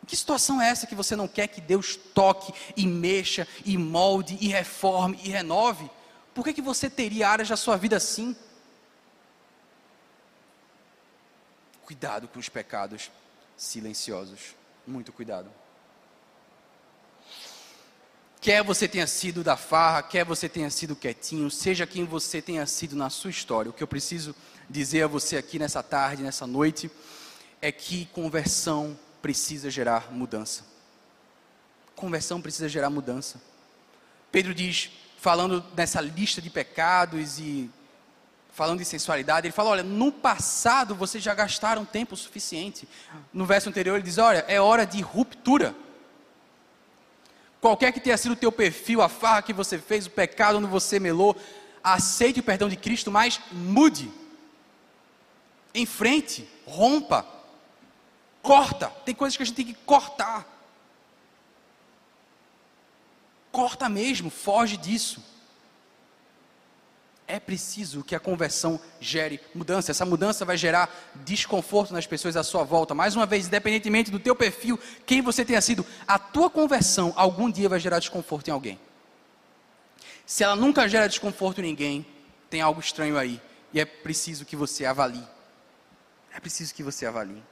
[0.06, 4.36] Que situação é essa que você não quer que Deus toque e mexa e molde
[4.40, 5.90] e reforme e renove?
[6.34, 8.36] Por que, que você teria áreas da sua vida assim?
[11.84, 13.10] Cuidado com os pecados
[13.56, 14.54] silenciosos.
[14.86, 15.50] Muito cuidado.
[18.44, 22.66] Quer você tenha sido da farra, quer você tenha sido quietinho, seja quem você tenha
[22.66, 24.36] sido na sua história, o que eu preciso
[24.68, 26.90] dizer a você aqui nessa tarde, nessa noite,
[27.62, 30.62] é que conversão precisa gerar mudança.
[31.96, 33.40] Conversão precisa gerar mudança.
[34.30, 37.70] Pedro diz, falando nessa lista de pecados e
[38.52, 42.86] falando de sensualidade, ele fala: olha, no passado vocês já gastaram tempo suficiente.
[43.32, 45.74] No verso anterior ele diz: olha, é hora de ruptura
[47.64, 50.66] qualquer que tenha sido o teu perfil, a farra que você fez, o pecado onde
[50.66, 51.34] você melou,
[51.82, 54.12] aceite o perdão de Cristo, mas mude.
[55.74, 57.26] Enfrente, rompa,
[58.42, 58.90] corta.
[59.06, 60.46] Tem coisas que a gente tem que cortar.
[63.50, 65.24] Corta mesmo, foge disso
[67.26, 69.90] é preciso que a conversão gere mudança.
[69.90, 72.94] Essa mudança vai gerar desconforto nas pessoas à sua volta.
[72.94, 77.50] Mais uma vez, independentemente do teu perfil, quem você tenha sido, a tua conversão algum
[77.50, 78.78] dia vai gerar desconforto em alguém.
[80.26, 82.06] Se ela nunca gera desconforto em ninguém,
[82.50, 83.40] tem algo estranho aí.
[83.72, 85.26] E é preciso que você avalie.
[86.32, 87.42] É preciso que você avalie.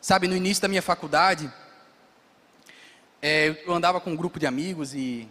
[0.00, 1.52] Sabe, no início da minha faculdade,
[3.20, 5.28] é, eu andava com um grupo de amigos e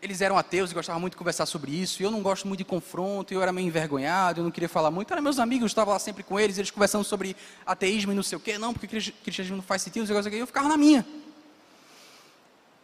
[0.00, 2.58] eles eram ateus e gostavam muito de conversar sobre isso, e eu não gosto muito
[2.58, 5.12] de confronto, eu era meio envergonhado, eu não queria falar muito.
[5.12, 8.22] Eram meus amigos, eu estava lá sempre com eles, eles conversando sobre ateísmo e não
[8.22, 11.04] sei o quê, não, porque cristianismo não faz sentido, e eu ficava na minha.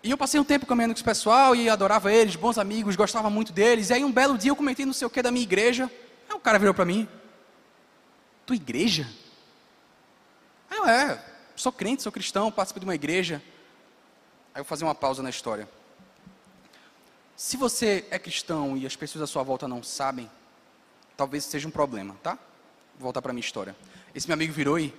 [0.03, 3.31] E eu passei um tempo caminhando com esse pessoal e adorava eles, bons amigos, gostava
[3.31, 3.91] muito deles.
[3.91, 5.89] E aí um belo dia eu comentei não sei o que da minha igreja.
[6.29, 7.07] Aí o cara virou para mim:
[8.45, 9.09] Tua igreja?
[10.69, 11.25] Aí eu, é,
[11.55, 13.41] sou crente, sou cristão, participo de uma igreja.
[14.53, 15.69] Aí eu vou fazer uma pausa na história.
[17.43, 20.31] Se você é cristão e as pessoas à sua volta não sabem,
[21.17, 22.39] talvez seja um problema, tá?
[22.95, 23.75] Vou voltar para minha história.
[24.15, 24.95] Esse meu amigo virou e,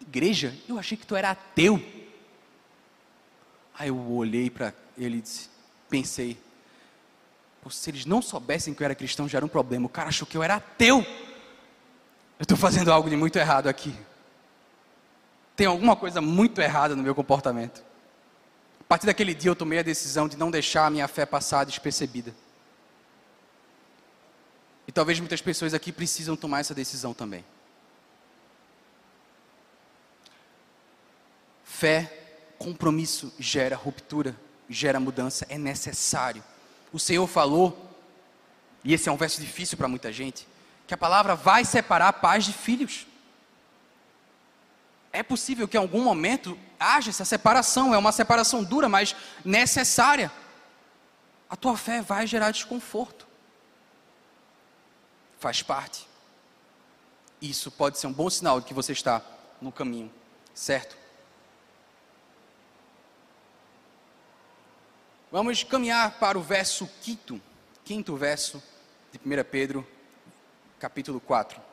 [0.00, 0.56] igreja?
[0.66, 1.84] Eu achei que tu era ateu.
[3.78, 5.50] Aí eu olhei para ele e disse,
[5.90, 6.38] pensei,
[7.68, 9.84] se eles não soubessem que eu era cristão já era um problema.
[9.84, 11.00] O cara achou que eu era ateu.
[12.38, 13.94] Eu estou fazendo algo de muito errado aqui.
[15.54, 17.84] Tem alguma coisa muito errada no meu comportamento.
[18.92, 22.34] Partir daquele dia eu tomei a decisão de não deixar a minha fé passar despercebida.
[24.86, 27.42] E talvez muitas pessoas aqui precisam tomar essa decisão também.
[31.64, 34.36] Fé, compromisso gera ruptura,
[34.68, 36.44] gera mudança, é necessário.
[36.92, 37.96] O Senhor falou,
[38.84, 40.46] e esse é um verso difícil para muita gente,
[40.86, 43.06] que a palavra vai separar pais de filhos.
[45.12, 50.32] É possível que em algum momento haja essa separação, é uma separação dura, mas necessária.
[51.50, 53.26] A tua fé vai gerar desconforto.
[55.38, 56.08] Faz parte.
[57.42, 59.20] Isso pode ser um bom sinal de que você está
[59.60, 60.10] no caminho
[60.54, 60.96] certo.
[65.30, 67.40] Vamos caminhar para o verso quinto,
[67.84, 68.62] quinto verso
[69.10, 69.86] de 1 Pedro,
[70.78, 71.71] capítulo 4.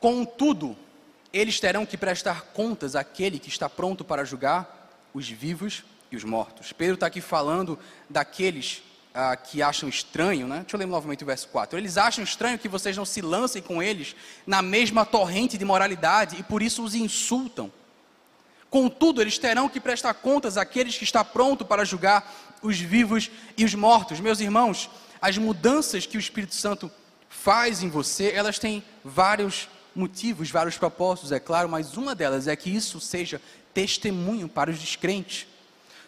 [0.00, 0.76] Contudo,
[1.32, 6.24] eles terão que prestar contas àquele que está pronto para julgar os vivos e os
[6.24, 6.72] mortos.
[6.72, 7.78] Pedro está aqui falando
[8.08, 8.82] daqueles
[9.14, 10.60] ah, que acham estranho, né?
[10.60, 11.78] Deixa eu ler novamente o verso 4.
[11.78, 16.36] Eles acham estranho que vocês não se lancem com eles na mesma torrente de moralidade
[16.38, 17.70] e por isso os insultam.
[18.70, 22.32] Contudo, eles terão que prestar contas àqueles que está pronto para julgar
[22.62, 24.20] os vivos e os mortos.
[24.20, 24.88] Meus irmãos,
[25.20, 26.90] as mudanças que o Espírito Santo
[27.28, 32.54] faz em você, elas têm vários motivos, vários propósitos, é claro, mas uma delas é
[32.56, 33.40] que isso seja
[33.72, 35.46] testemunho para os descrentes.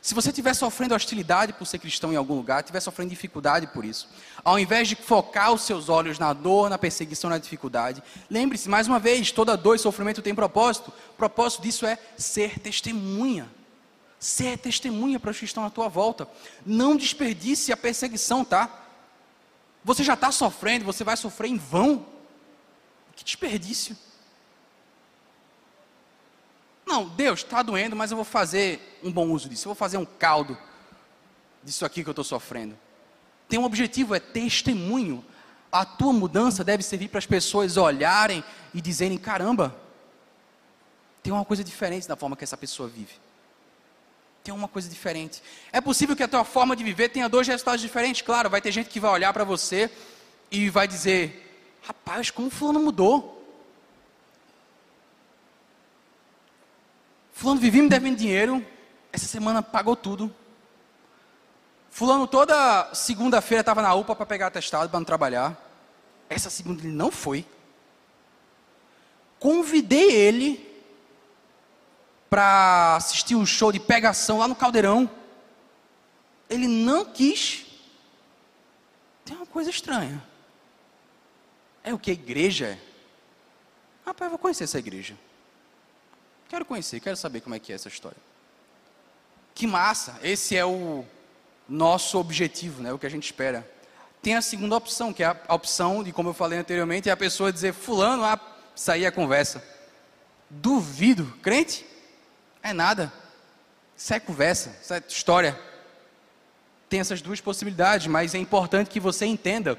[0.02, 3.84] Se você estiver sofrendo hostilidade por ser cristão em algum lugar, estiver sofrendo dificuldade por
[3.84, 4.08] isso,
[4.44, 8.88] ao invés de focar os seus olhos na dor, na perseguição, na dificuldade, lembre-se mais
[8.88, 10.92] uma vez: toda dor e sofrimento tem propósito.
[11.10, 13.48] O propósito disso é ser testemunha.
[14.18, 16.28] Ser testemunha para os que estão à tua volta.
[16.66, 18.68] Não desperdice a perseguição, tá?
[19.84, 22.04] Você já está sofrendo, você vai sofrer em vão.
[23.14, 23.96] Que desperdício.
[26.86, 29.64] Não, Deus, está doendo, mas eu vou fazer um bom uso disso.
[29.66, 30.58] Eu vou fazer um caldo
[31.62, 32.76] disso aqui que eu estou sofrendo.
[33.48, 35.24] Tem um objetivo, é testemunho.
[35.70, 38.44] A tua mudança deve servir para as pessoas olharem
[38.74, 39.74] e dizerem: caramba,
[41.22, 43.14] tem uma coisa diferente na forma que essa pessoa vive.
[44.42, 45.40] Tem uma coisa diferente.
[45.70, 48.22] É possível que a tua forma de viver tenha dois resultados diferentes.
[48.22, 49.90] Claro, vai ter gente que vai olhar para você
[50.50, 51.51] e vai dizer:
[51.82, 53.40] rapaz, como fulano mudou.
[57.32, 58.64] Fulano vivia me devendo dinheiro,
[59.12, 60.32] essa semana pagou tudo.
[61.90, 65.60] Fulano toda segunda-feira estava na UPA para pegar atestado para não trabalhar.
[66.30, 67.44] Essa segunda ele não foi.
[69.38, 70.72] Convidei ele
[72.30, 75.10] para assistir um show de pegação lá no Caldeirão.
[76.48, 77.66] Ele não quis.
[79.24, 80.22] Tem uma coisa estranha.
[81.84, 82.78] É o que igreja é.
[84.06, 85.14] Rapaz, vou conhecer essa igreja.
[86.48, 88.18] Quero conhecer, quero saber como é que é essa história.
[89.54, 90.18] Que massa!
[90.22, 91.04] Esse é o
[91.68, 92.92] nosso objetivo, né?
[92.92, 93.68] O que a gente espera.
[94.20, 97.16] Tem a segunda opção, que é a opção de, como eu falei anteriormente, é a
[97.16, 98.38] pessoa dizer, fulano, ah,
[98.74, 99.62] sair a conversa.
[100.48, 101.86] Duvido, crente?
[102.62, 103.12] É nada.
[103.96, 105.58] Isso é conversa, isso é história.
[106.88, 109.78] Tem essas duas possibilidades, mas é importante que você entenda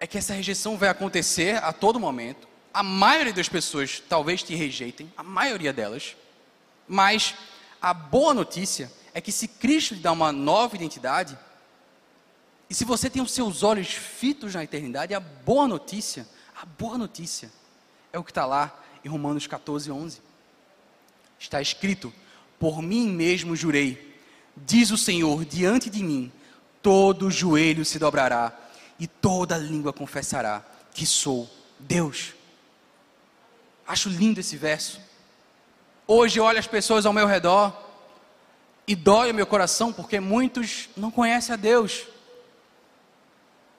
[0.00, 4.54] é que essa rejeição vai acontecer a todo momento a maioria das pessoas talvez te
[4.54, 6.16] rejeitem, a maioria delas,
[6.86, 7.34] mas
[7.82, 11.36] a boa notícia é que se Cristo lhe dá uma nova identidade,
[12.68, 16.96] e se você tem os seus olhos fitos na eternidade, a boa notícia, a boa
[16.96, 17.50] notícia
[18.12, 20.22] é o que está lá em Romanos 14, 11.
[21.36, 22.12] Está escrito:
[22.60, 24.16] Por mim mesmo jurei,
[24.56, 26.30] diz o Senhor, diante de mim,
[26.80, 28.56] todo joelho se dobrará
[29.00, 31.48] e toda língua confessará que sou
[31.78, 32.34] Deus.
[33.86, 35.00] Acho lindo esse verso.
[36.06, 37.74] Hoje eu olho as pessoas ao meu redor
[38.86, 42.06] e dói o meu coração porque muitos não conhecem a Deus,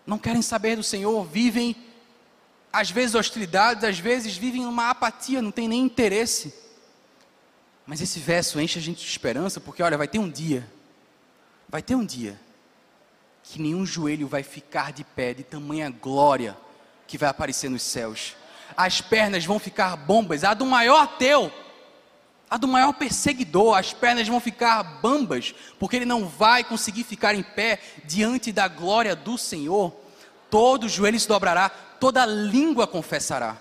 [0.07, 1.75] não querem saber do Senhor, vivem
[2.73, 6.53] às vezes hostilidades, às vezes vivem uma apatia, não tem nem interesse.
[7.85, 10.67] Mas esse verso enche a gente de esperança porque olha, vai ter um dia,
[11.69, 12.39] vai ter um dia
[13.51, 16.57] que nenhum joelho vai ficar de pé de tamanha glória
[17.07, 18.35] que vai aparecer nos céus
[18.75, 20.43] as pernas vão ficar bombas.
[20.43, 21.51] A do maior ateu,
[22.49, 27.33] a do maior perseguidor, as pernas vão ficar bambas, porque ele não vai conseguir ficar
[27.35, 29.95] em pé diante da glória do Senhor.
[30.49, 33.57] Todo joelho se dobrará, toda língua confessará.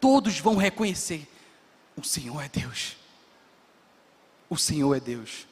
[0.00, 1.28] Todos vão reconhecer:
[1.96, 2.96] o Senhor é Deus.
[4.48, 5.46] O Senhor é Deus.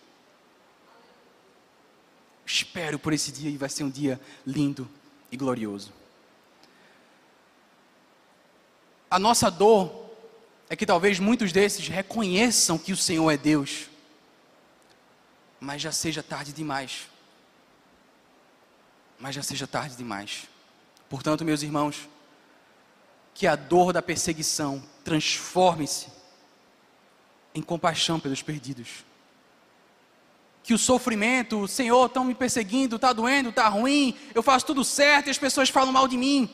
[2.53, 4.89] Espero por esse dia e vai ser um dia lindo
[5.31, 5.93] e glorioso.
[9.11, 10.11] A nossa dor
[10.69, 13.89] é que talvez muitos desses reconheçam que o Senhor é Deus,
[15.59, 17.09] mas já seja tarde demais.
[19.19, 20.47] Mas já seja tarde demais.
[21.09, 22.09] Portanto, meus irmãos,
[23.35, 26.09] que a dor da perseguição transforme-se
[27.55, 29.05] em compaixão pelos perdidos.
[30.71, 35.27] Que o sofrimento, Senhor, estão me perseguindo, está doendo, está ruim, eu faço tudo certo
[35.27, 36.49] e as pessoas falam mal de mim.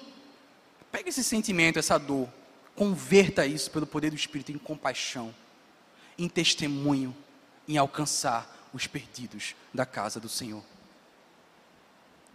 [0.91, 2.27] Pega esse sentimento, essa dor,
[2.75, 5.35] Converta isso pelo poder do Espírito em compaixão,
[6.17, 7.15] em testemunho,
[7.69, 10.65] em alcançar os perdidos da casa do Senhor.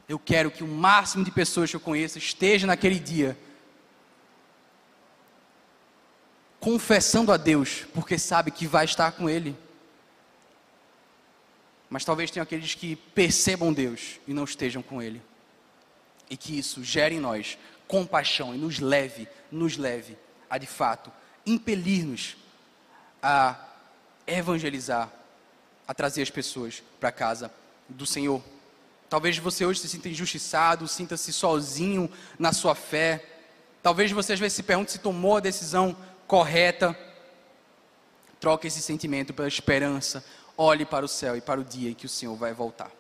[0.08, 3.36] Eu quero que o máximo de pessoas que eu conheça esteja naquele dia
[6.60, 9.58] confessando a Deus, porque sabe que vai estar com Ele.
[11.92, 15.22] Mas talvez tenham aqueles que percebam Deus e não estejam com Ele.
[16.30, 20.18] E que isso gere em nós compaixão e nos leve, nos leve
[20.50, 21.12] a de fato
[21.46, 22.38] impelir-nos
[23.22, 23.60] a
[24.26, 25.12] evangelizar,
[25.86, 27.52] a trazer as pessoas para a casa
[27.90, 28.42] do Senhor.
[29.10, 33.26] Talvez você hoje se sinta injustiçado, sinta-se sozinho na sua fé.
[33.84, 36.98] Talvez você às vezes se pergunte se tomou a decisão correta.
[38.40, 40.24] Troque esse sentimento pela esperança.
[40.62, 42.92] Olhe para o céu e para o dia em que o Senhor vai voltar.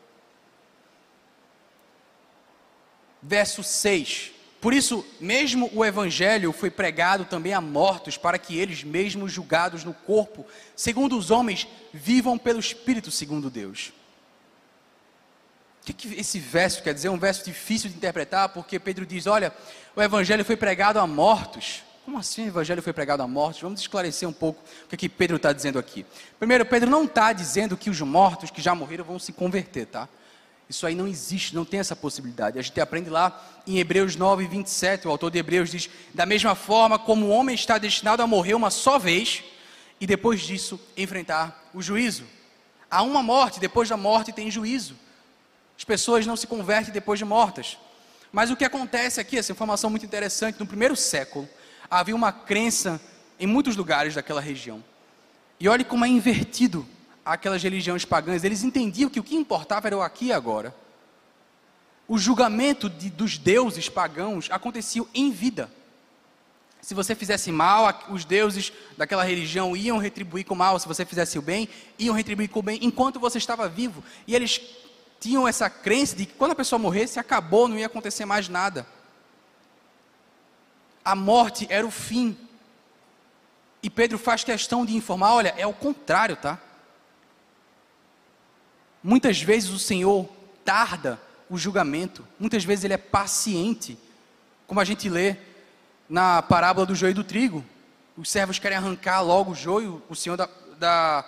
[3.21, 4.31] Verso 6
[4.61, 9.83] por isso, mesmo o evangelho foi pregado também a mortos, para que eles, mesmos julgados
[9.83, 10.45] no corpo,
[10.75, 13.91] segundo os homens, vivam pelo Espírito, segundo Deus.
[15.81, 17.07] O que, que esse verso quer dizer?
[17.07, 19.51] É um verso difícil de interpretar, porque Pedro diz: olha,
[19.95, 21.81] o evangelho foi pregado a mortos.
[22.11, 23.61] Como assim o evangelho foi pregado a mortos?
[23.61, 26.05] Vamos esclarecer um pouco o que, que Pedro está dizendo aqui.
[26.37, 30.09] Primeiro, Pedro não está dizendo que os mortos que já morreram vão se converter, tá?
[30.69, 32.59] Isso aí não existe, não tem essa possibilidade.
[32.59, 36.53] A gente aprende lá em Hebreus 9, 27, o autor de Hebreus diz: Da mesma
[36.53, 39.41] forma como o homem está destinado a morrer uma só vez,
[39.97, 42.25] e depois disso enfrentar o juízo.
[42.89, 44.97] Há uma morte, depois da morte tem juízo.
[45.77, 47.77] As pessoas não se convertem depois de mortas.
[48.33, 51.47] Mas o que acontece aqui, essa informação muito interessante, no primeiro século,
[51.91, 53.01] havia uma crença
[53.37, 54.81] em muitos lugares daquela região.
[55.59, 56.87] E olhe como é invertido
[57.25, 60.73] aquelas religiões pagãs, eles entendiam que o que importava era o aqui e agora.
[62.07, 65.69] O julgamento de, dos deuses pagãos acontecia em vida.
[66.81, 70.79] Se você fizesse mal, os deuses daquela religião iam retribuir com mal.
[70.79, 71.69] Se você fizesse o bem,
[71.99, 74.03] iam retribuir com o bem enquanto você estava vivo.
[74.25, 74.59] E eles
[75.19, 78.87] tinham essa crença de que quando a pessoa morresse, acabou, não ia acontecer mais nada.
[81.03, 82.37] A morte era o fim.
[83.83, 86.59] E Pedro faz questão de informar: olha, é o contrário, tá?
[89.03, 90.29] Muitas vezes o Senhor
[90.63, 93.97] tarda o julgamento, muitas vezes ele é paciente,
[94.67, 95.35] como a gente lê
[96.07, 97.65] na parábola do joio e do trigo.
[98.15, 100.47] Os servos querem arrancar logo o joio, o Senhor da,
[100.77, 101.25] da,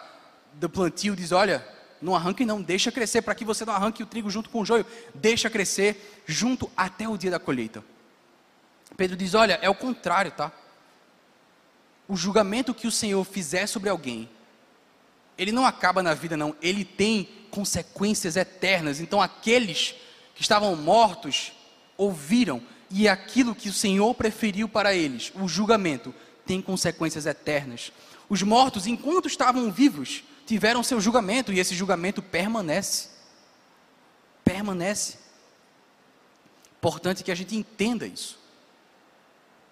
[0.54, 1.68] do plantio diz: Olha,
[2.02, 4.66] não arranque, não, deixa crescer, para que você não arranque o trigo junto com o
[4.66, 7.84] joio, deixa crescer junto até o dia da colheita.
[8.98, 10.52] Pedro diz: Olha, é o contrário, tá?
[12.08, 14.30] O julgamento que o Senhor fizer sobre alguém,
[15.38, 19.00] ele não acaba na vida, não, ele tem consequências eternas.
[19.00, 19.96] Então, aqueles
[20.36, 21.54] que estavam mortos
[21.98, 26.14] ouviram, e aquilo que o Senhor preferiu para eles, o julgamento,
[26.46, 27.92] tem consequências eternas.
[28.30, 33.10] Os mortos, enquanto estavam vivos, tiveram seu julgamento, e esse julgamento permanece.
[34.44, 35.18] Permanece.
[36.78, 38.43] Importante que a gente entenda isso.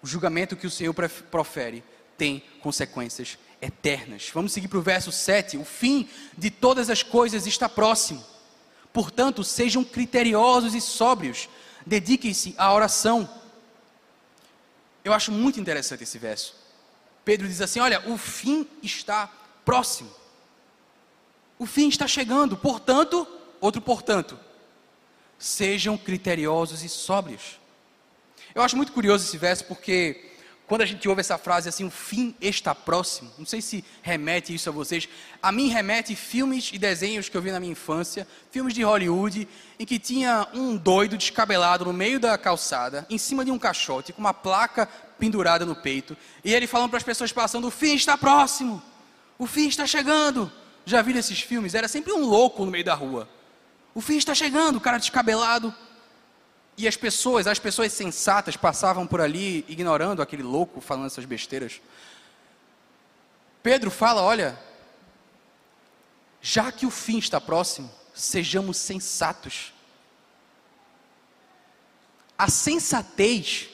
[0.02, 0.92] O julgamento que o Senhor
[1.30, 1.84] profere
[2.18, 4.30] tem consequências eternas.
[4.34, 5.56] Vamos seguir para o verso 7.
[5.56, 8.24] O fim de todas as coisas está próximo.
[8.92, 11.48] Portanto, sejam criteriosos e sóbrios.
[11.86, 13.28] Dediquem-se à oração.
[15.04, 16.54] Eu acho muito interessante esse verso.
[17.24, 19.30] Pedro diz assim: Olha, o fim está
[19.64, 20.10] próximo.
[21.58, 22.56] O fim está chegando.
[22.56, 23.26] Portanto,
[23.60, 24.38] outro portanto,
[25.38, 27.61] sejam criteriosos e sóbrios.
[28.54, 30.32] Eu acho muito curioso esse verso porque
[30.66, 34.54] quando a gente ouve essa frase assim, o fim está próximo, não sei se remete
[34.54, 35.08] isso a vocês,
[35.42, 39.48] a mim remete filmes e desenhos que eu vi na minha infância, filmes de Hollywood,
[39.78, 44.12] em que tinha um doido descabelado no meio da calçada, em cima de um caixote,
[44.12, 44.88] com uma placa
[45.18, 48.82] pendurada no peito, e ele falando para as pessoas passando: o fim está próximo,
[49.38, 50.50] o fim está chegando.
[50.84, 51.74] Já viram esses filmes?
[51.74, 53.28] Era sempre um louco no meio da rua.
[53.94, 55.72] O fim está chegando, o cara descabelado,
[56.76, 61.80] e as pessoas, as pessoas sensatas passavam por ali ignorando aquele louco falando essas besteiras.
[63.62, 64.58] Pedro fala: olha,
[66.40, 69.72] já que o fim está próximo, sejamos sensatos.
[72.36, 73.68] A sensatez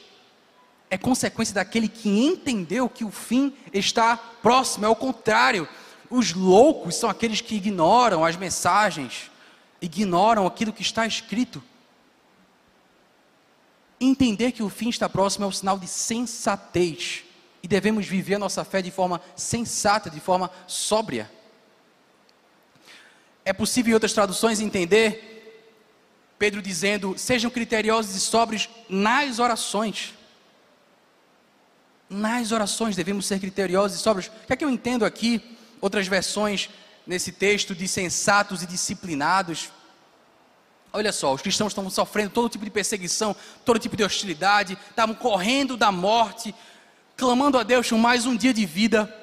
[0.91, 5.69] é consequência daquele que entendeu que o fim está próximo, é o contrário.
[6.11, 9.31] Os loucos são aqueles que ignoram as mensagens,
[9.81, 11.63] ignoram aquilo que está escrito.
[14.01, 17.25] Entender que o fim está próximo é um sinal de sensatez.
[17.63, 21.31] E devemos viver a nossa fé de forma sensata, de forma sóbria.
[23.45, 25.39] É possível em outras traduções entender
[26.39, 30.15] Pedro dizendo: sejam criteriosos e sóbrios nas orações.
[32.09, 34.29] Nas orações devemos ser criteriosos e sóbrios.
[34.29, 35.43] O que é que eu entendo aqui?
[35.81, 36.71] Outras versões
[37.07, 39.71] nesse texto de sensatos e disciplinados.
[40.99, 45.15] Olha só, os cristãos estão sofrendo todo tipo de perseguição, todo tipo de hostilidade, estavam
[45.15, 46.53] correndo da morte,
[47.17, 49.15] clamando a Deus por mais um dia de vida.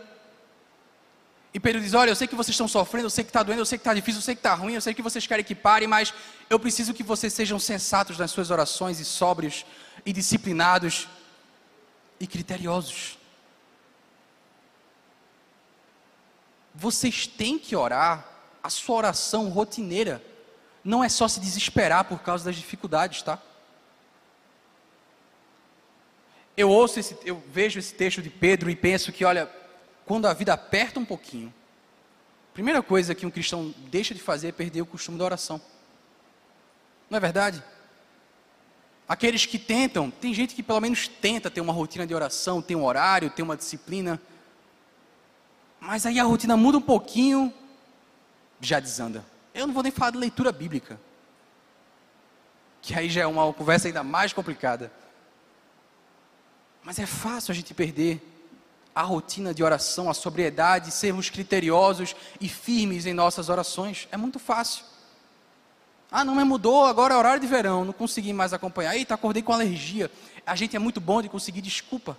[1.53, 3.59] E Pedro diz: Olha, eu sei que vocês estão sofrendo, eu sei que está doendo,
[3.59, 5.43] eu sei que está difícil, eu sei que está ruim, eu sei que vocês querem
[5.43, 6.13] que pare, mas
[6.49, 9.65] eu preciso que vocês sejam sensatos nas suas orações e sóbrios
[10.05, 11.09] e disciplinados
[12.21, 13.17] e criteriosos.
[16.73, 18.25] Vocês têm que orar
[18.63, 20.23] a sua oração rotineira.
[20.85, 23.41] Não é só se desesperar por causa das dificuldades, tá?
[26.55, 29.49] Eu ouço esse, eu vejo esse texto de Pedro e penso que, olha,
[30.05, 31.51] quando a vida aperta um pouquinho,
[32.51, 35.59] a primeira coisa que um cristão deixa de fazer é perder o costume da oração.
[37.09, 37.63] Não é verdade?
[39.07, 42.77] Aqueles que tentam, tem gente que pelo menos tenta ter uma rotina de oração, tem
[42.77, 44.21] um horário, tem uma disciplina.
[45.79, 47.51] Mas aí a rotina muda um pouquinho,
[48.61, 49.25] já desanda.
[49.55, 50.99] Eu não vou nem falar de leitura bíblica.
[52.81, 54.91] Que aí já é uma conversa ainda mais complicada.
[56.83, 58.21] Mas é fácil a gente perder
[58.93, 64.09] a rotina de oração, a sobriedade, sermos criteriosos e firmes em nossas orações.
[64.11, 64.85] É muito fácil.
[66.11, 68.95] Ah, não, mas mudou, agora é horário de verão, não consegui mais acompanhar.
[68.95, 70.11] Eita, acordei com alergia.
[70.45, 72.17] A gente é muito bom de conseguir desculpa.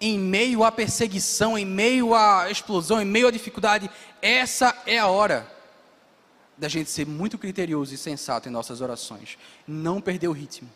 [0.00, 3.90] Em meio à perseguição, em meio à explosão, em meio à dificuldade,
[4.22, 5.50] essa é a hora
[6.56, 9.38] da gente ser muito criterioso e sensato em nossas orações.
[9.66, 10.68] Não perder o ritmo.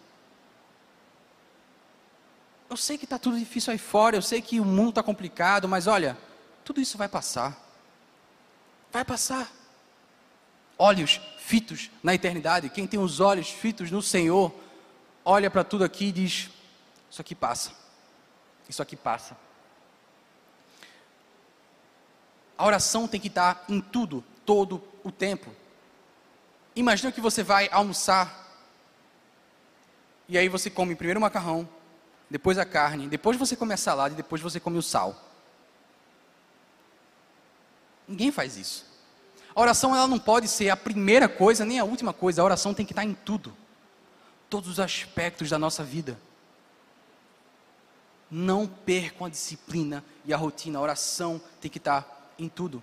[2.71, 5.69] Eu sei que está tudo difícil aí fora, eu sei que o mundo está complicado,
[5.69, 6.17] mas olha,
[6.65, 7.61] tudo isso vai passar.
[8.91, 9.53] Vai passar.
[10.79, 14.55] Olhos fitos na eternidade, quem tem os olhos fitos no Senhor,
[15.25, 16.49] olha para tudo aqui e diz:
[17.11, 17.82] Isso aqui passa.
[18.73, 19.37] Isso aqui passa.
[22.57, 25.55] A oração tem que estar em tudo, todo o tempo.
[26.75, 28.51] Imagina que você vai almoçar
[30.27, 31.69] e aí você come primeiro o macarrão,
[32.31, 35.23] depois a carne, depois você come a salada e depois você come o sal.
[38.09, 38.91] Ninguém faz isso.
[39.55, 42.41] A oração ela não pode ser a primeira coisa nem a última coisa.
[42.41, 43.55] A oração tem que estar em tudo.
[44.49, 46.19] Todos os aspectos da nossa vida.
[48.35, 50.79] Não percam a disciplina e a rotina.
[50.79, 52.83] A oração tem que estar em tudo.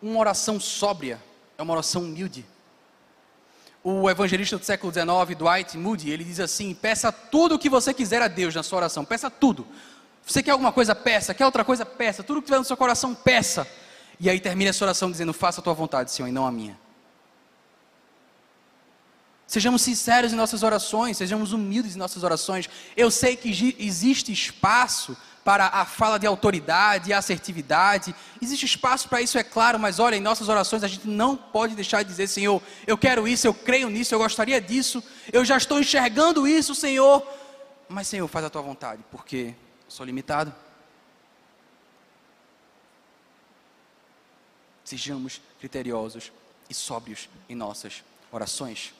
[0.00, 1.22] Uma oração sóbria
[1.56, 2.44] é uma oração humilde
[3.84, 7.92] o evangelista do século XIX, Dwight Moody, ele diz assim: peça tudo o que você
[7.92, 9.66] quiser a Deus na sua oração, peça tudo.
[10.24, 11.34] Você quer alguma coisa, peça.
[11.34, 12.22] Quer outra coisa, peça.
[12.22, 13.66] Tudo que tiver no seu coração, peça.
[14.20, 16.78] E aí termina essa oração dizendo: faça a tua vontade, Senhor, e não a minha.
[19.52, 22.70] Sejamos sinceros em nossas orações, sejamos humildes em nossas orações.
[22.96, 28.14] Eu sei que existe espaço para a fala de autoridade e assertividade.
[28.40, 31.74] Existe espaço para isso, é claro, mas olha, em nossas orações a gente não pode
[31.74, 35.58] deixar de dizer, Senhor, eu quero isso, eu creio nisso, eu gostaria disso, eu já
[35.58, 37.22] estou enxergando isso, Senhor.
[37.90, 39.54] Mas, Senhor, faz a tua vontade, porque
[39.86, 40.50] sou limitado.
[44.82, 46.32] Sejamos criteriosos
[46.70, 48.94] e sóbrios em nossas orações.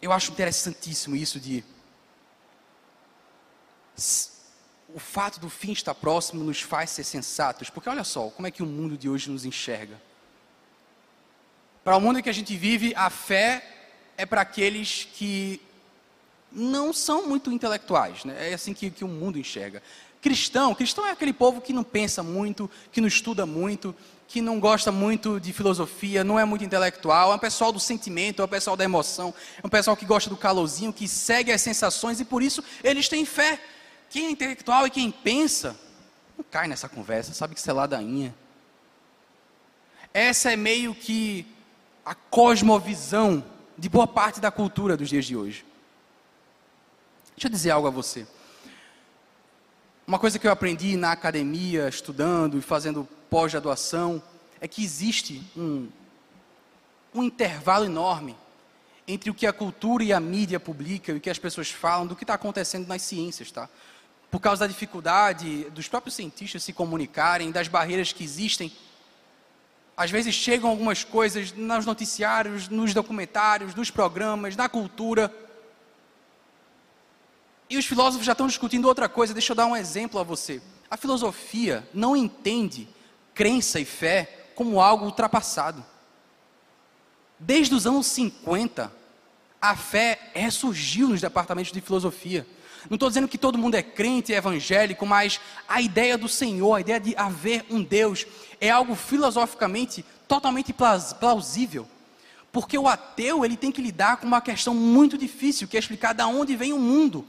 [0.00, 1.64] Eu acho interessantíssimo isso de
[4.94, 8.50] o fato do fim estar próximo nos faz ser sensatos, porque olha só, como é
[8.50, 10.00] que o mundo de hoje nos enxerga.
[11.84, 13.64] Para o mundo em que a gente vive, a fé
[14.16, 15.60] é para aqueles que
[16.50, 18.50] não são muito intelectuais, né?
[18.50, 19.82] é assim que, que o mundo enxerga.
[20.20, 23.94] Cristão, cristão é aquele povo que não pensa muito, que não estuda muito,
[24.28, 28.42] que não gosta muito de filosofia, não é muito intelectual, é um pessoal do sentimento,
[28.42, 31.62] é um pessoal da emoção, é um pessoal que gosta do calorzinho, que segue as
[31.62, 33.58] sensações e por isso eles têm fé.
[34.10, 35.74] Quem é intelectual e quem pensa,
[36.36, 38.34] não cai nessa conversa, sabe que isso é ladainha.
[40.12, 41.46] Essa é meio que
[42.04, 43.42] a cosmovisão
[43.78, 45.64] de boa parte da cultura dos dias de hoje.
[47.34, 48.26] Deixa eu dizer algo a você.
[50.06, 54.22] Uma coisa que eu aprendi na academia, estudando e fazendo pós-graduação,
[54.60, 55.88] é que existe um,
[57.14, 58.36] um intervalo enorme
[59.06, 62.06] entre o que a cultura e a mídia publicam e o que as pessoas falam
[62.06, 63.68] do que está acontecendo nas ciências, tá?
[64.30, 68.70] Por causa da dificuldade dos próprios cientistas se comunicarem, das barreiras que existem.
[69.96, 75.34] Às vezes chegam algumas coisas nos noticiários, nos documentários, nos programas, na cultura.
[77.70, 79.32] E os filósofos já estão discutindo outra coisa.
[79.32, 80.60] Deixa eu dar um exemplo a você.
[80.90, 82.86] A filosofia não entende
[83.38, 85.84] crença e fé como algo ultrapassado.
[87.38, 88.92] Desde os anos 50,
[89.62, 92.44] a fé ressurgiu nos departamentos de filosofia.
[92.90, 96.74] Não estou dizendo que todo mundo é crente e evangélico, mas a ideia do Senhor,
[96.74, 98.26] a ideia de haver um Deus,
[98.60, 100.74] é algo filosoficamente totalmente
[101.20, 101.86] plausível.
[102.50, 106.12] Porque o ateu ele tem que lidar com uma questão muito difícil, que é explicar
[106.12, 107.24] de onde vem o mundo.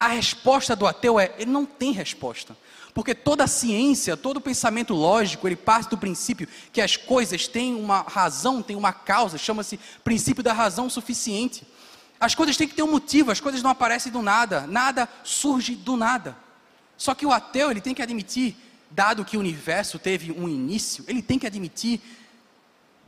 [0.00, 2.56] A resposta do ateu é: ele não tem resposta.
[2.98, 8.00] Porque toda ciência, todo pensamento lógico, ele parte do princípio que as coisas têm uma
[8.00, 11.64] razão, têm uma causa, chama-se princípio da razão suficiente.
[12.18, 15.76] As coisas têm que ter um motivo, as coisas não aparecem do nada, nada surge
[15.76, 16.36] do nada.
[16.96, 18.56] Só que o ateu, ele tem que admitir,
[18.90, 22.00] dado que o universo teve um início, ele tem que admitir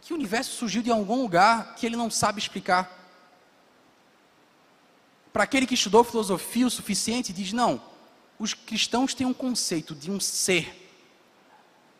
[0.03, 2.97] que o universo surgiu de algum lugar que ele não sabe explicar.
[5.33, 7.90] Para aquele que estudou filosofia o suficiente, diz: não,
[8.41, 10.75] os cristãos têm um conceito de um ser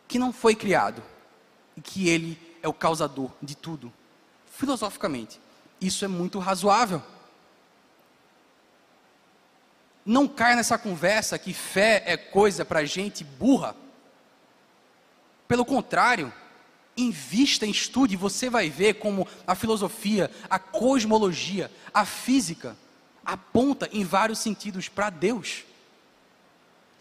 [0.07, 1.03] que não foi criado
[1.77, 3.93] e que ele é o causador de tudo.
[4.51, 5.39] Filosoficamente,
[5.79, 7.01] isso é muito razoável.
[10.03, 13.75] Não caia nessa conversa que fé é coisa para gente burra.
[15.47, 16.33] Pelo contrário,
[16.97, 22.75] invista estude, você vai ver como a filosofia, a cosmologia, a física
[23.23, 25.65] aponta em vários sentidos para Deus.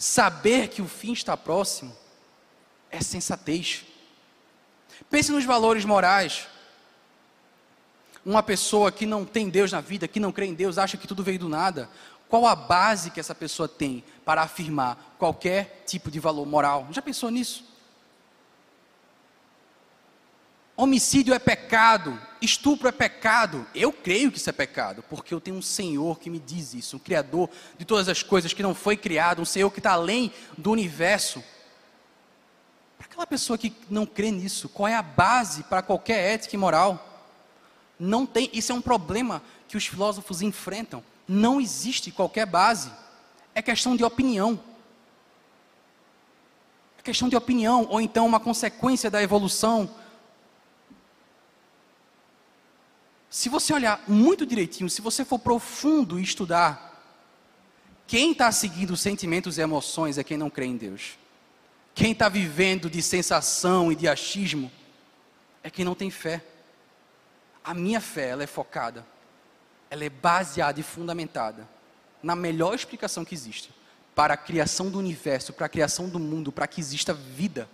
[0.01, 1.94] Saber que o fim está próximo
[2.90, 3.84] é sensatez.
[5.11, 6.48] Pense nos valores morais.
[8.24, 11.07] Uma pessoa que não tem Deus na vida, que não crê em Deus, acha que
[11.07, 11.90] tudo veio do nada.
[12.30, 16.88] Qual a base que essa pessoa tem para afirmar qualquer tipo de valor moral?
[16.92, 17.69] Já pensou nisso?
[20.82, 23.66] Homicídio é pecado, estupro é pecado.
[23.74, 26.96] Eu creio que isso é pecado, porque eu tenho um Senhor que me diz isso,
[26.96, 30.32] um Criador de todas as coisas que não foi criado, um Senhor que está além
[30.56, 31.44] do universo.
[32.96, 36.58] Para aquela pessoa que não crê nisso, qual é a base para qualquer ética e
[36.58, 37.28] moral?
[37.98, 41.04] Não tem, isso é um problema que os filósofos enfrentam.
[41.28, 42.90] Não existe qualquer base.
[43.54, 44.58] É questão de opinião.
[46.96, 49.99] É questão de opinião, ou então uma consequência da evolução
[53.30, 56.90] se você olhar muito direitinho, se você for profundo e estudar,
[58.04, 61.16] quem está seguindo sentimentos e emoções é quem não crê em Deus.
[61.94, 64.70] Quem está vivendo de sensação e de achismo
[65.62, 66.44] é quem não tem fé.
[67.62, 69.06] A minha fé, ela é focada,
[69.88, 71.68] ela é baseada e fundamentada
[72.20, 73.72] na melhor explicação que existe
[74.12, 77.68] para a criação do universo, para a criação do mundo, para que exista vida.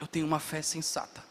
[0.00, 1.29] Eu tenho uma fé sensata.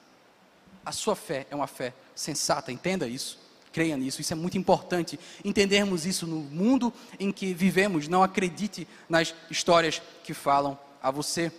[0.86, 3.40] A sua fé é uma fé sensata, entenda isso.
[3.72, 5.20] Creia nisso, isso é muito importante.
[5.46, 8.08] Entendermos isso no mundo em que vivemos.
[8.08, 11.52] Não acredite nas histórias que falam a você.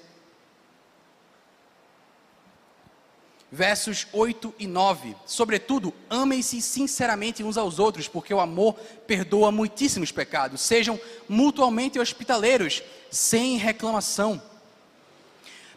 [3.53, 5.17] Versos 8 e 9.
[5.27, 8.75] Sobretudo, amem-se sinceramente uns aos outros, porque o amor
[9.07, 10.61] perdoa muitíssimos pecados.
[10.61, 14.41] Sejam mutuamente hospitaleiros, sem reclamação.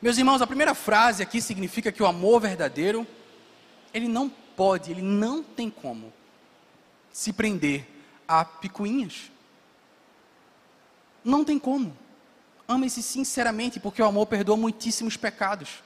[0.02, 3.08] Meus irmãos, a primeira frase aqui significa que o amor verdadeiro
[3.94, 6.12] ele não pode, ele não tem como
[7.12, 7.88] se prender
[8.28, 9.32] a picuinhas.
[11.24, 11.96] Não tem como.
[12.68, 15.84] Ame-se sinceramente, porque o amor perdoa muitíssimos pecados.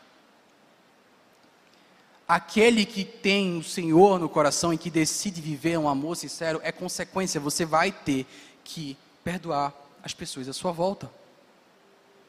[2.28, 6.72] Aquele que tem o Senhor no coração e que decide viver um amor sincero é
[6.72, 8.26] consequência, você vai ter
[8.64, 11.10] que perdoar as pessoas à sua volta.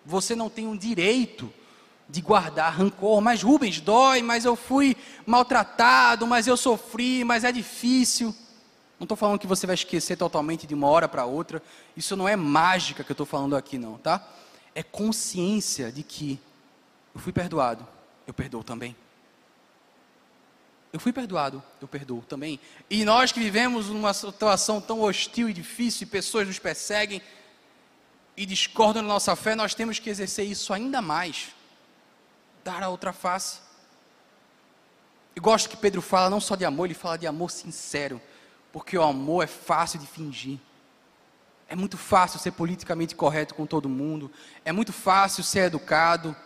[0.06, 1.52] Você não tem um direito
[2.08, 3.20] de guardar rancor.
[3.20, 4.96] Mas Rubens, dói, mas eu fui
[5.26, 8.34] maltratado, mas eu sofri, mas é difícil.
[8.98, 11.62] Não estou falando que você vai esquecer totalmente de uma hora para outra.
[11.96, 14.26] Isso não é mágica que eu estou falando aqui, não, tá?
[14.74, 16.40] É consciência de que
[17.14, 17.86] eu fui perdoado,
[18.26, 18.96] eu perdoo também.
[20.90, 22.58] Eu fui perdoado, eu perdoo também.
[22.88, 27.20] E nós que vivemos numa situação tão hostil e difícil, e pessoas nos perseguem
[28.36, 31.57] e discordam da nossa fé, nós temos que exercer isso ainda mais
[32.68, 33.60] dar a outra face.
[35.34, 38.20] Eu gosto que Pedro fala não só de amor, ele fala de amor sincero,
[38.70, 40.58] porque o amor é fácil de fingir.
[41.66, 44.30] É muito fácil ser politicamente correto com todo mundo.
[44.64, 46.36] É muito fácil ser educado.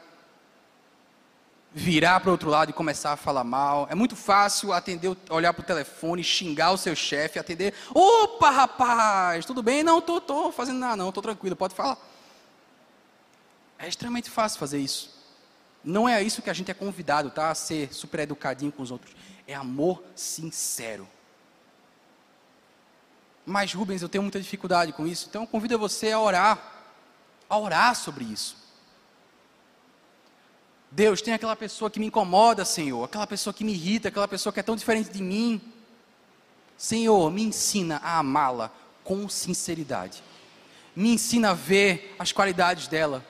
[1.74, 3.88] Virar para o outro lado e começar a falar mal.
[3.90, 7.72] É muito fácil atender, olhar para o telefone, xingar o seu chefe, atender.
[7.94, 9.82] Opa, rapaz, tudo bem?
[9.82, 11.96] Não, tô, tô fazendo nada, não, tô tranquilo, pode falar.
[13.78, 15.21] É extremamente fácil fazer isso.
[15.84, 17.50] Não é isso que a gente é convidado, tá?
[17.50, 19.14] A ser super educadinho com os outros.
[19.46, 21.08] É amor sincero.
[23.44, 25.26] Mas, Rubens, eu tenho muita dificuldade com isso.
[25.28, 26.72] Então, eu convido você a orar.
[27.48, 28.56] A orar sobre isso.
[30.90, 33.02] Deus, tem aquela pessoa que me incomoda, Senhor.
[33.02, 35.60] Aquela pessoa que me irrita, aquela pessoa que é tão diferente de mim.
[36.76, 38.70] Senhor, me ensina a amá-la
[39.02, 40.22] com sinceridade.
[40.94, 43.24] Me ensina a ver as qualidades dela.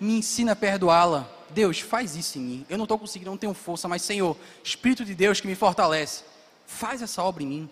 [0.00, 1.30] Me ensina a perdoá-la.
[1.54, 2.66] Deus, faz isso em mim.
[2.68, 6.24] Eu não estou conseguindo, não tenho força, mas Senhor, Espírito de Deus que me fortalece,
[6.66, 7.70] faz essa obra em mim.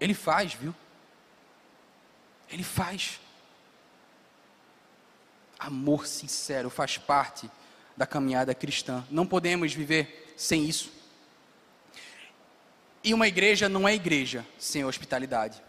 [0.00, 0.74] Ele faz, viu?
[2.50, 3.20] Ele faz.
[5.58, 7.50] Amor sincero faz parte
[7.96, 9.04] da caminhada cristã.
[9.10, 10.92] Não podemos viver sem isso.
[13.02, 15.62] E uma igreja não é igreja sem hospitalidade.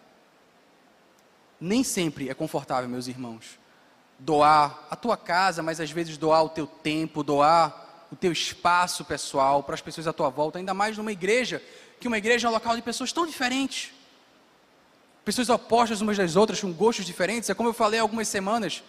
[1.59, 3.59] Nem sempre é confortável, meus irmãos.
[4.17, 9.03] Doar a tua casa, mas às vezes doar o teu tempo, doar o teu espaço
[9.03, 11.61] pessoal para as pessoas à tua volta, ainda mais numa igreja,
[11.99, 13.91] que uma igreja é um local de pessoas tão diferentes
[15.25, 17.49] pessoas opostas umas das outras, com gostos diferentes.
[17.49, 18.83] É como eu falei há algumas semanas.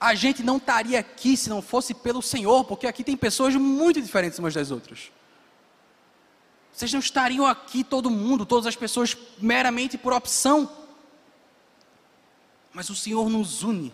[0.00, 4.00] A gente não estaria aqui se não fosse pelo Senhor, porque aqui tem pessoas muito
[4.00, 5.12] diferentes umas das outras.
[6.72, 10.70] Vocês não estariam aqui, todo mundo, todas as pessoas, meramente por opção.
[12.72, 13.92] Mas o Senhor nos une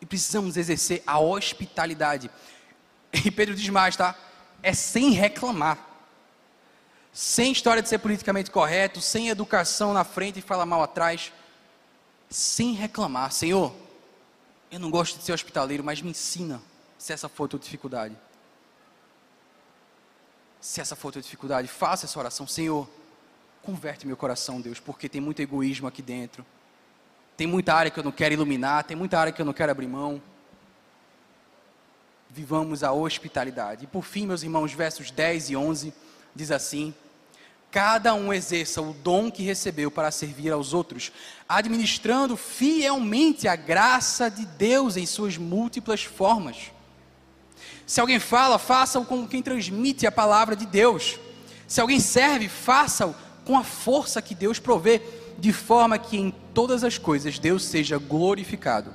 [0.00, 2.30] e precisamos exercer a hospitalidade.
[3.12, 4.14] E Pedro diz mais, tá?
[4.62, 5.90] É sem reclamar
[7.12, 11.32] sem história de ser politicamente correto, sem educação na frente e falar mal atrás,
[12.28, 13.74] sem reclamar, Senhor,
[14.70, 16.62] eu não gosto de ser hospitaleiro, mas me ensina
[16.96, 18.16] se essa for a tua dificuldade.
[20.60, 22.88] Se essa for a tua dificuldade, faça essa oração, Senhor,
[23.62, 26.46] converte meu coração, Deus, porque tem muito egoísmo aqui dentro.
[27.40, 29.72] Tem muita área que eu não quero iluminar, tem muita área que eu não quero
[29.72, 30.20] abrir mão.
[32.28, 33.84] Vivamos a hospitalidade.
[33.84, 35.94] E por fim, meus irmãos, versos 10 e 11
[36.36, 36.94] diz assim:
[37.70, 41.12] Cada um exerça o dom que recebeu para servir aos outros,
[41.48, 46.70] administrando fielmente a graça de Deus em suas múltiplas formas.
[47.86, 51.18] Se alguém fala, faça-o como quem transmite a palavra de Deus.
[51.66, 53.14] Se alguém serve, faça-o
[53.46, 55.00] com a força que Deus provê,
[55.40, 58.92] de forma que em todas as coisas Deus seja glorificado,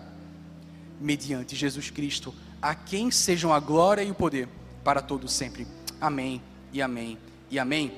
[1.02, 4.48] mediante Jesus Cristo, a quem sejam a glória e o poder
[4.84, 5.68] para todos sempre.
[6.00, 6.42] Amém
[6.72, 7.18] e amém
[7.50, 7.92] e amém.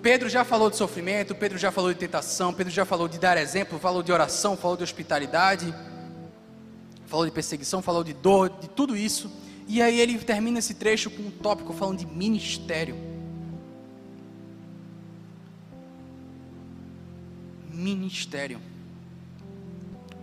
[0.00, 3.36] Pedro já falou de sofrimento, Pedro já falou de tentação, Pedro já falou de dar
[3.36, 5.74] exemplo, falou de oração, falou de hospitalidade,
[7.06, 9.30] falou de perseguição, falou de dor, de tudo isso.
[9.66, 13.13] E aí ele termina esse trecho com um tópico falando de ministério.
[17.74, 18.60] Ministério.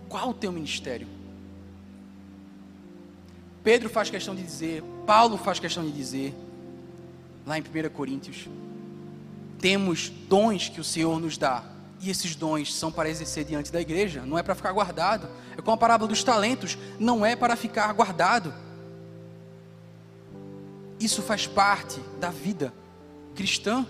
[0.08, 1.06] Qual o teu ministério?
[3.62, 6.34] Pedro faz questão de dizer, Paulo faz questão de dizer,
[7.46, 8.48] lá em 1 Coríntios,
[9.60, 11.64] temos dons que o Senhor nos dá.
[12.00, 15.28] E esses dons são para exercer diante da igreja, não é para ficar guardado.
[15.56, 18.52] É como a parábola dos talentos, não é para ficar guardado.
[20.98, 22.74] Isso faz parte da vida
[23.36, 23.86] cristã.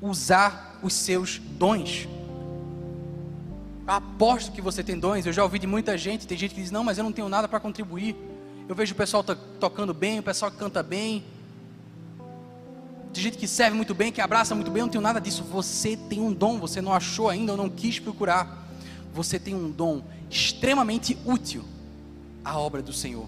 [0.00, 2.08] Usar os seus dons.
[3.86, 5.26] Aposto que você tem dons.
[5.26, 6.26] Eu já ouvi de muita gente.
[6.26, 8.16] Tem gente que diz: Não, mas eu não tenho nada para contribuir.
[8.68, 9.24] Eu vejo o pessoal
[9.58, 11.24] tocando bem, o pessoal que canta bem.
[13.12, 14.80] Tem gente que serve muito bem, que abraça muito bem.
[14.80, 15.42] Eu não tenho nada disso.
[15.44, 18.68] Você tem um dom, você não achou ainda ou não quis procurar.
[19.12, 21.64] Você tem um dom extremamente útil
[22.44, 23.26] à obra do Senhor.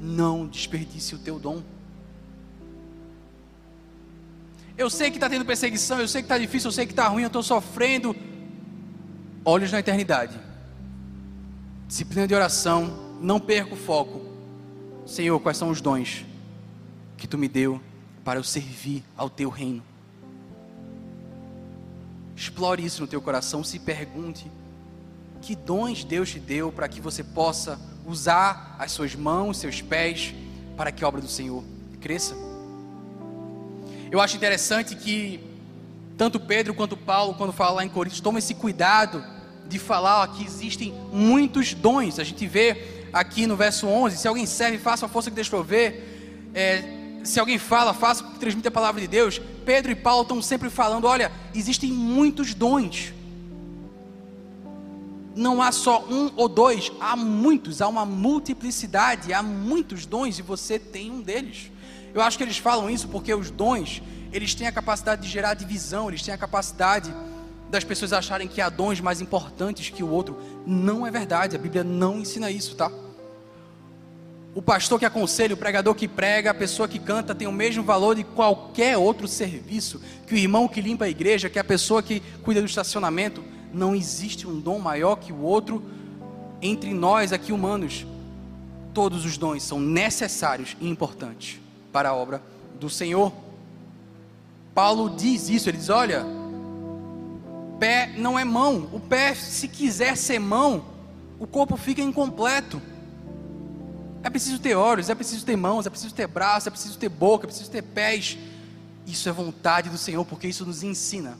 [0.00, 1.62] Não desperdice o teu dom.
[4.76, 7.08] Eu sei que está tendo perseguição, eu sei que está difícil, eu sei que está
[7.08, 8.16] ruim, eu estou sofrendo.
[9.44, 10.38] Olhos na eternidade.
[11.86, 14.22] Disciplina de oração, não perca o foco.
[15.04, 16.24] Senhor, quais são os dons
[17.16, 17.80] que tu me deu
[18.24, 19.82] para eu servir ao teu reino?
[22.34, 24.50] Explore isso no teu coração, se pergunte
[25.42, 30.32] que dons Deus te deu para que você possa usar as suas mãos, seus pés,
[30.76, 31.62] para que a obra do Senhor
[32.00, 32.51] cresça.
[34.12, 35.40] Eu acho interessante que
[36.18, 39.24] tanto Pedro quanto Paulo, quando fala lá em Coríntios, tomam esse cuidado
[39.66, 42.18] de falar que existem muitos dons.
[42.18, 45.48] A gente vê aqui no verso 11: se alguém serve, faça a força que Deus
[45.48, 46.50] prover.
[46.54, 46.84] É,
[47.24, 49.40] se alguém fala, faça, transmite a palavra de Deus.
[49.64, 53.14] Pedro e Paulo estão sempre falando: olha, existem muitos dons.
[55.34, 60.42] não há só um ou dois, há muitos, há uma multiplicidade, há muitos dons e
[60.42, 61.71] você tem um deles.
[62.14, 64.02] Eu acho que eles falam isso porque os dons,
[64.32, 67.12] eles têm a capacidade de gerar divisão, eles têm a capacidade
[67.70, 70.36] das pessoas acharem que há dons mais importantes que o outro.
[70.66, 72.92] Não é verdade, a Bíblia não ensina isso, tá?
[74.54, 77.82] O pastor que aconselha, o pregador que prega, a pessoa que canta tem o mesmo
[77.82, 79.98] valor de qualquer outro serviço.
[80.26, 83.42] Que o irmão que limpa a igreja, que a pessoa que cuida do estacionamento.
[83.72, 85.82] Não existe um dom maior que o outro
[86.60, 88.06] entre nós aqui humanos.
[88.92, 91.62] Todos os dons são necessários e importantes
[91.92, 92.42] para a obra
[92.80, 93.32] do Senhor.
[94.74, 96.24] Paulo diz isso, ele diz: olha,
[97.78, 100.84] pé não é mão, o pé, se quiser ser mão,
[101.38, 102.80] o corpo fica incompleto.
[104.22, 107.08] É preciso ter olhos, é preciso ter mãos, é preciso ter braços, é preciso ter
[107.08, 108.38] boca, é preciso ter pés.
[109.04, 111.36] Isso é vontade do Senhor, porque isso nos ensina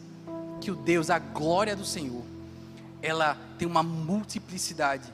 [0.60, 2.24] que o Deus, a glória do Senhor,
[3.00, 5.04] ela tem uma multiplicidade.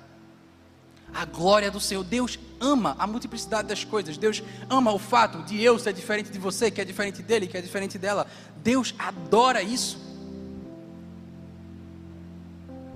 [1.12, 4.16] A glória do Senhor, Deus ama a multiplicidade das coisas.
[4.16, 7.56] Deus ama o fato de eu ser diferente de você, que é diferente dele, que
[7.56, 8.26] é diferente dela.
[8.62, 9.98] Deus adora isso.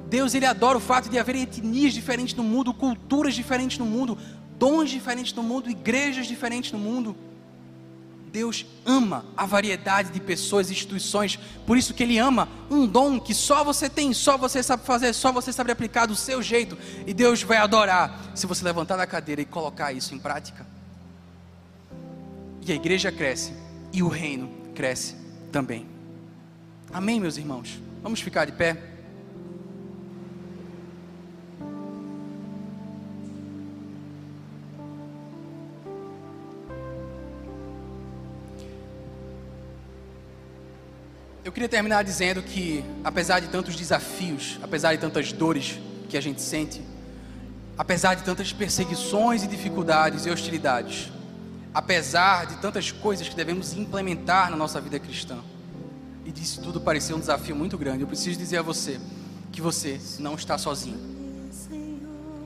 [0.09, 4.19] Deus ele adora o fato de haver etnias diferentes no mundo, culturas diferentes no mundo,
[4.59, 7.17] dons diferentes no mundo, igrejas diferentes no mundo.
[8.33, 13.21] Deus ama a variedade de pessoas e instituições, por isso que Ele ama um dom
[13.21, 16.79] que só você tem, só você sabe fazer, só você sabe aplicar do seu jeito,
[17.07, 20.67] e Deus vai adorar se você levantar da cadeira e colocar isso em prática.
[22.67, 23.53] E a igreja cresce,
[23.93, 25.15] e o reino cresce
[25.53, 25.87] também.
[26.91, 27.79] Amém, meus irmãos?
[28.03, 28.92] Vamos ficar de pé.
[41.45, 45.77] Eu queria terminar dizendo que, apesar de tantos desafios, apesar de tantas dores
[46.09, 46.81] que a gente sente,
[47.77, 51.11] apesar de tantas perseguições e dificuldades e hostilidades,
[51.75, 55.39] apesar de tantas coisas que devemos implementar na nossa vida cristã,
[56.25, 59.01] e disso tudo parecer um desafio muito grande, eu preciso dizer a você
[59.51, 61.01] que você não está sozinho.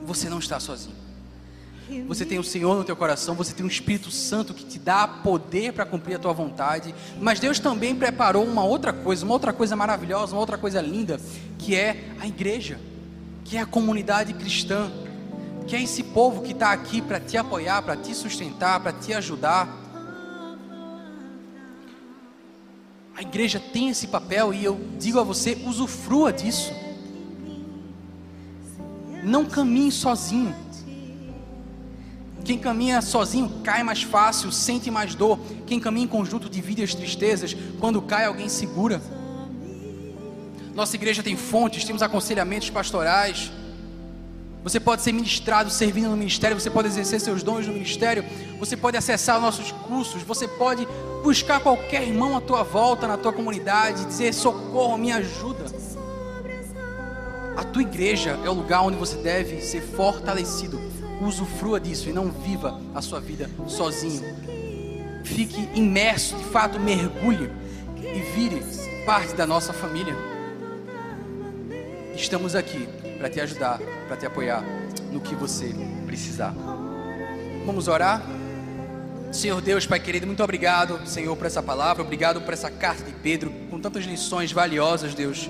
[0.07, 1.06] Você não está sozinho.
[2.07, 5.07] Você tem o Senhor no teu coração, você tem o Espírito Santo que te dá
[5.07, 6.93] poder para cumprir a tua vontade.
[7.19, 11.19] Mas Deus também preparou uma outra coisa, uma outra coisa maravilhosa, uma outra coisa linda,
[11.57, 12.79] que é a igreja,
[13.45, 14.91] que é a comunidade cristã,
[15.65, 19.13] que é esse povo que está aqui para te apoiar, para te sustentar, para te
[19.13, 19.67] ajudar.
[23.15, 26.71] A igreja tem esse papel e eu digo a você, usufrua disso.
[29.23, 30.55] Não caminhe sozinho.
[32.47, 35.37] Quem caminha sozinho cai mais fácil, sente mais dor.
[35.65, 37.53] Quem caminha em conjunto divide as tristezas.
[37.77, 39.01] Quando cai, alguém segura.
[40.73, 43.51] Nossa igreja tem fontes, temos aconselhamentos pastorais.
[44.63, 48.23] Você pode ser ministrado servindo no ministério, você pode exercer seus dons no ministério,
[48.57, 50.87] você pode acessar nossos cursos, você pode
[51.23, 55.65] buscar qualquer irmão à tua volta, na tua comunidade, dizer socorro, me ajuda.
[57.57, 60.86] A tua igreja é o lugar onde você deve ser fortalecido
[61.21, 64.23] usufrua disso e não viva a sua vida sozinho.
[65.23, 67.51] Fique imerso, de fato, mergulhe
[68.01, 68.63] e vire
[69.05, 70.15] parte da nossa família.
[72.15, 72.87] Estamos aqui
[73.17, 74.63] para te ajudar, para te apoiar
[75.11, 75.73] no que você
[76.05, 76.53] precisar.
[77.65, 78.21] Vamos orar?
[79.31, 83.11] Senhor Deus, Pai querido, muito obrigado, Senhor, por essa palavra, obrigado por essa carta de
[83.11, 85.49] Pedro, com tantas lições valiosas, Deus.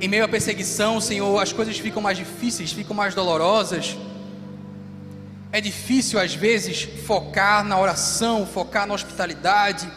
[0.00, 3.98] Em meio à perseguição, Senhor, as coisas ficam mais difíceis, ficam mais dolorosas.
[5.52, 9.90] É difícil às vezes focar na oração, focar na hospitalidade,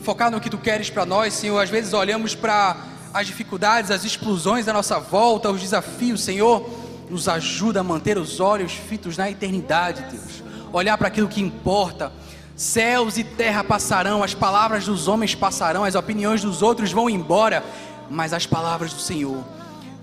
[0.00, 1.60] focar no que tu queres para nós, Senhor.
[1.60, 2.76] Às vezes olhamos para
[3.12, 6.68] as dificuldades, as explosões da nossa volta, os desafios, Senhor.
[7.08, 10.42] Nos ajuda a manter os olhos fitos na eternidade, Deus.
[10.72, 12.12] Olhar para aquilo que importa.
[12.56, 17.64] Céus e terra passarão, as palavras dos homens passarão, as opiniões dos outros vão embora,
[18.10, 19.44] mas as palavras do Senhor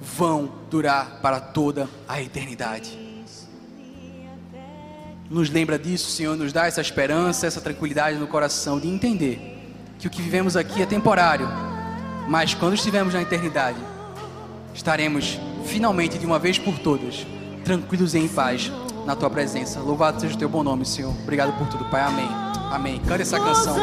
[0.02, 3.01] vão durar para toda a eternidade
[5.32, 9.58] nos lembra disso, Senhor, nos dá essa esperança, essa tranquilidade no coração de entender
[9.98, 11.48] que o que vivemos aqui é temporário,
[12.28, 13.78] mas quando estivermos na eternidade,
[14.74, 17.26] estaremos finalmente de uma vez por todas
[17.64, 18.70] tranquilos e em paz
[19.06, 19.80] na tua presença.
[19.80, 21.14] Louvado seja o teu bom nome, Senhor.
[21.24, 22.02] Obrigado por tudo, Pai.
[22.02, 22.30] Amém.
[22.70, 23.00] Amém.
[23.08, 23.76] Cante essa canção.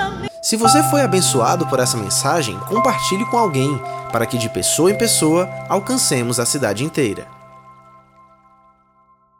[0.43, 3.81] Se você foi abençoado por essa mensagem, compartilhe com alguém,
[4.13, 7.38] para que de pessoa em pessoa alcancemos a cidade inteira.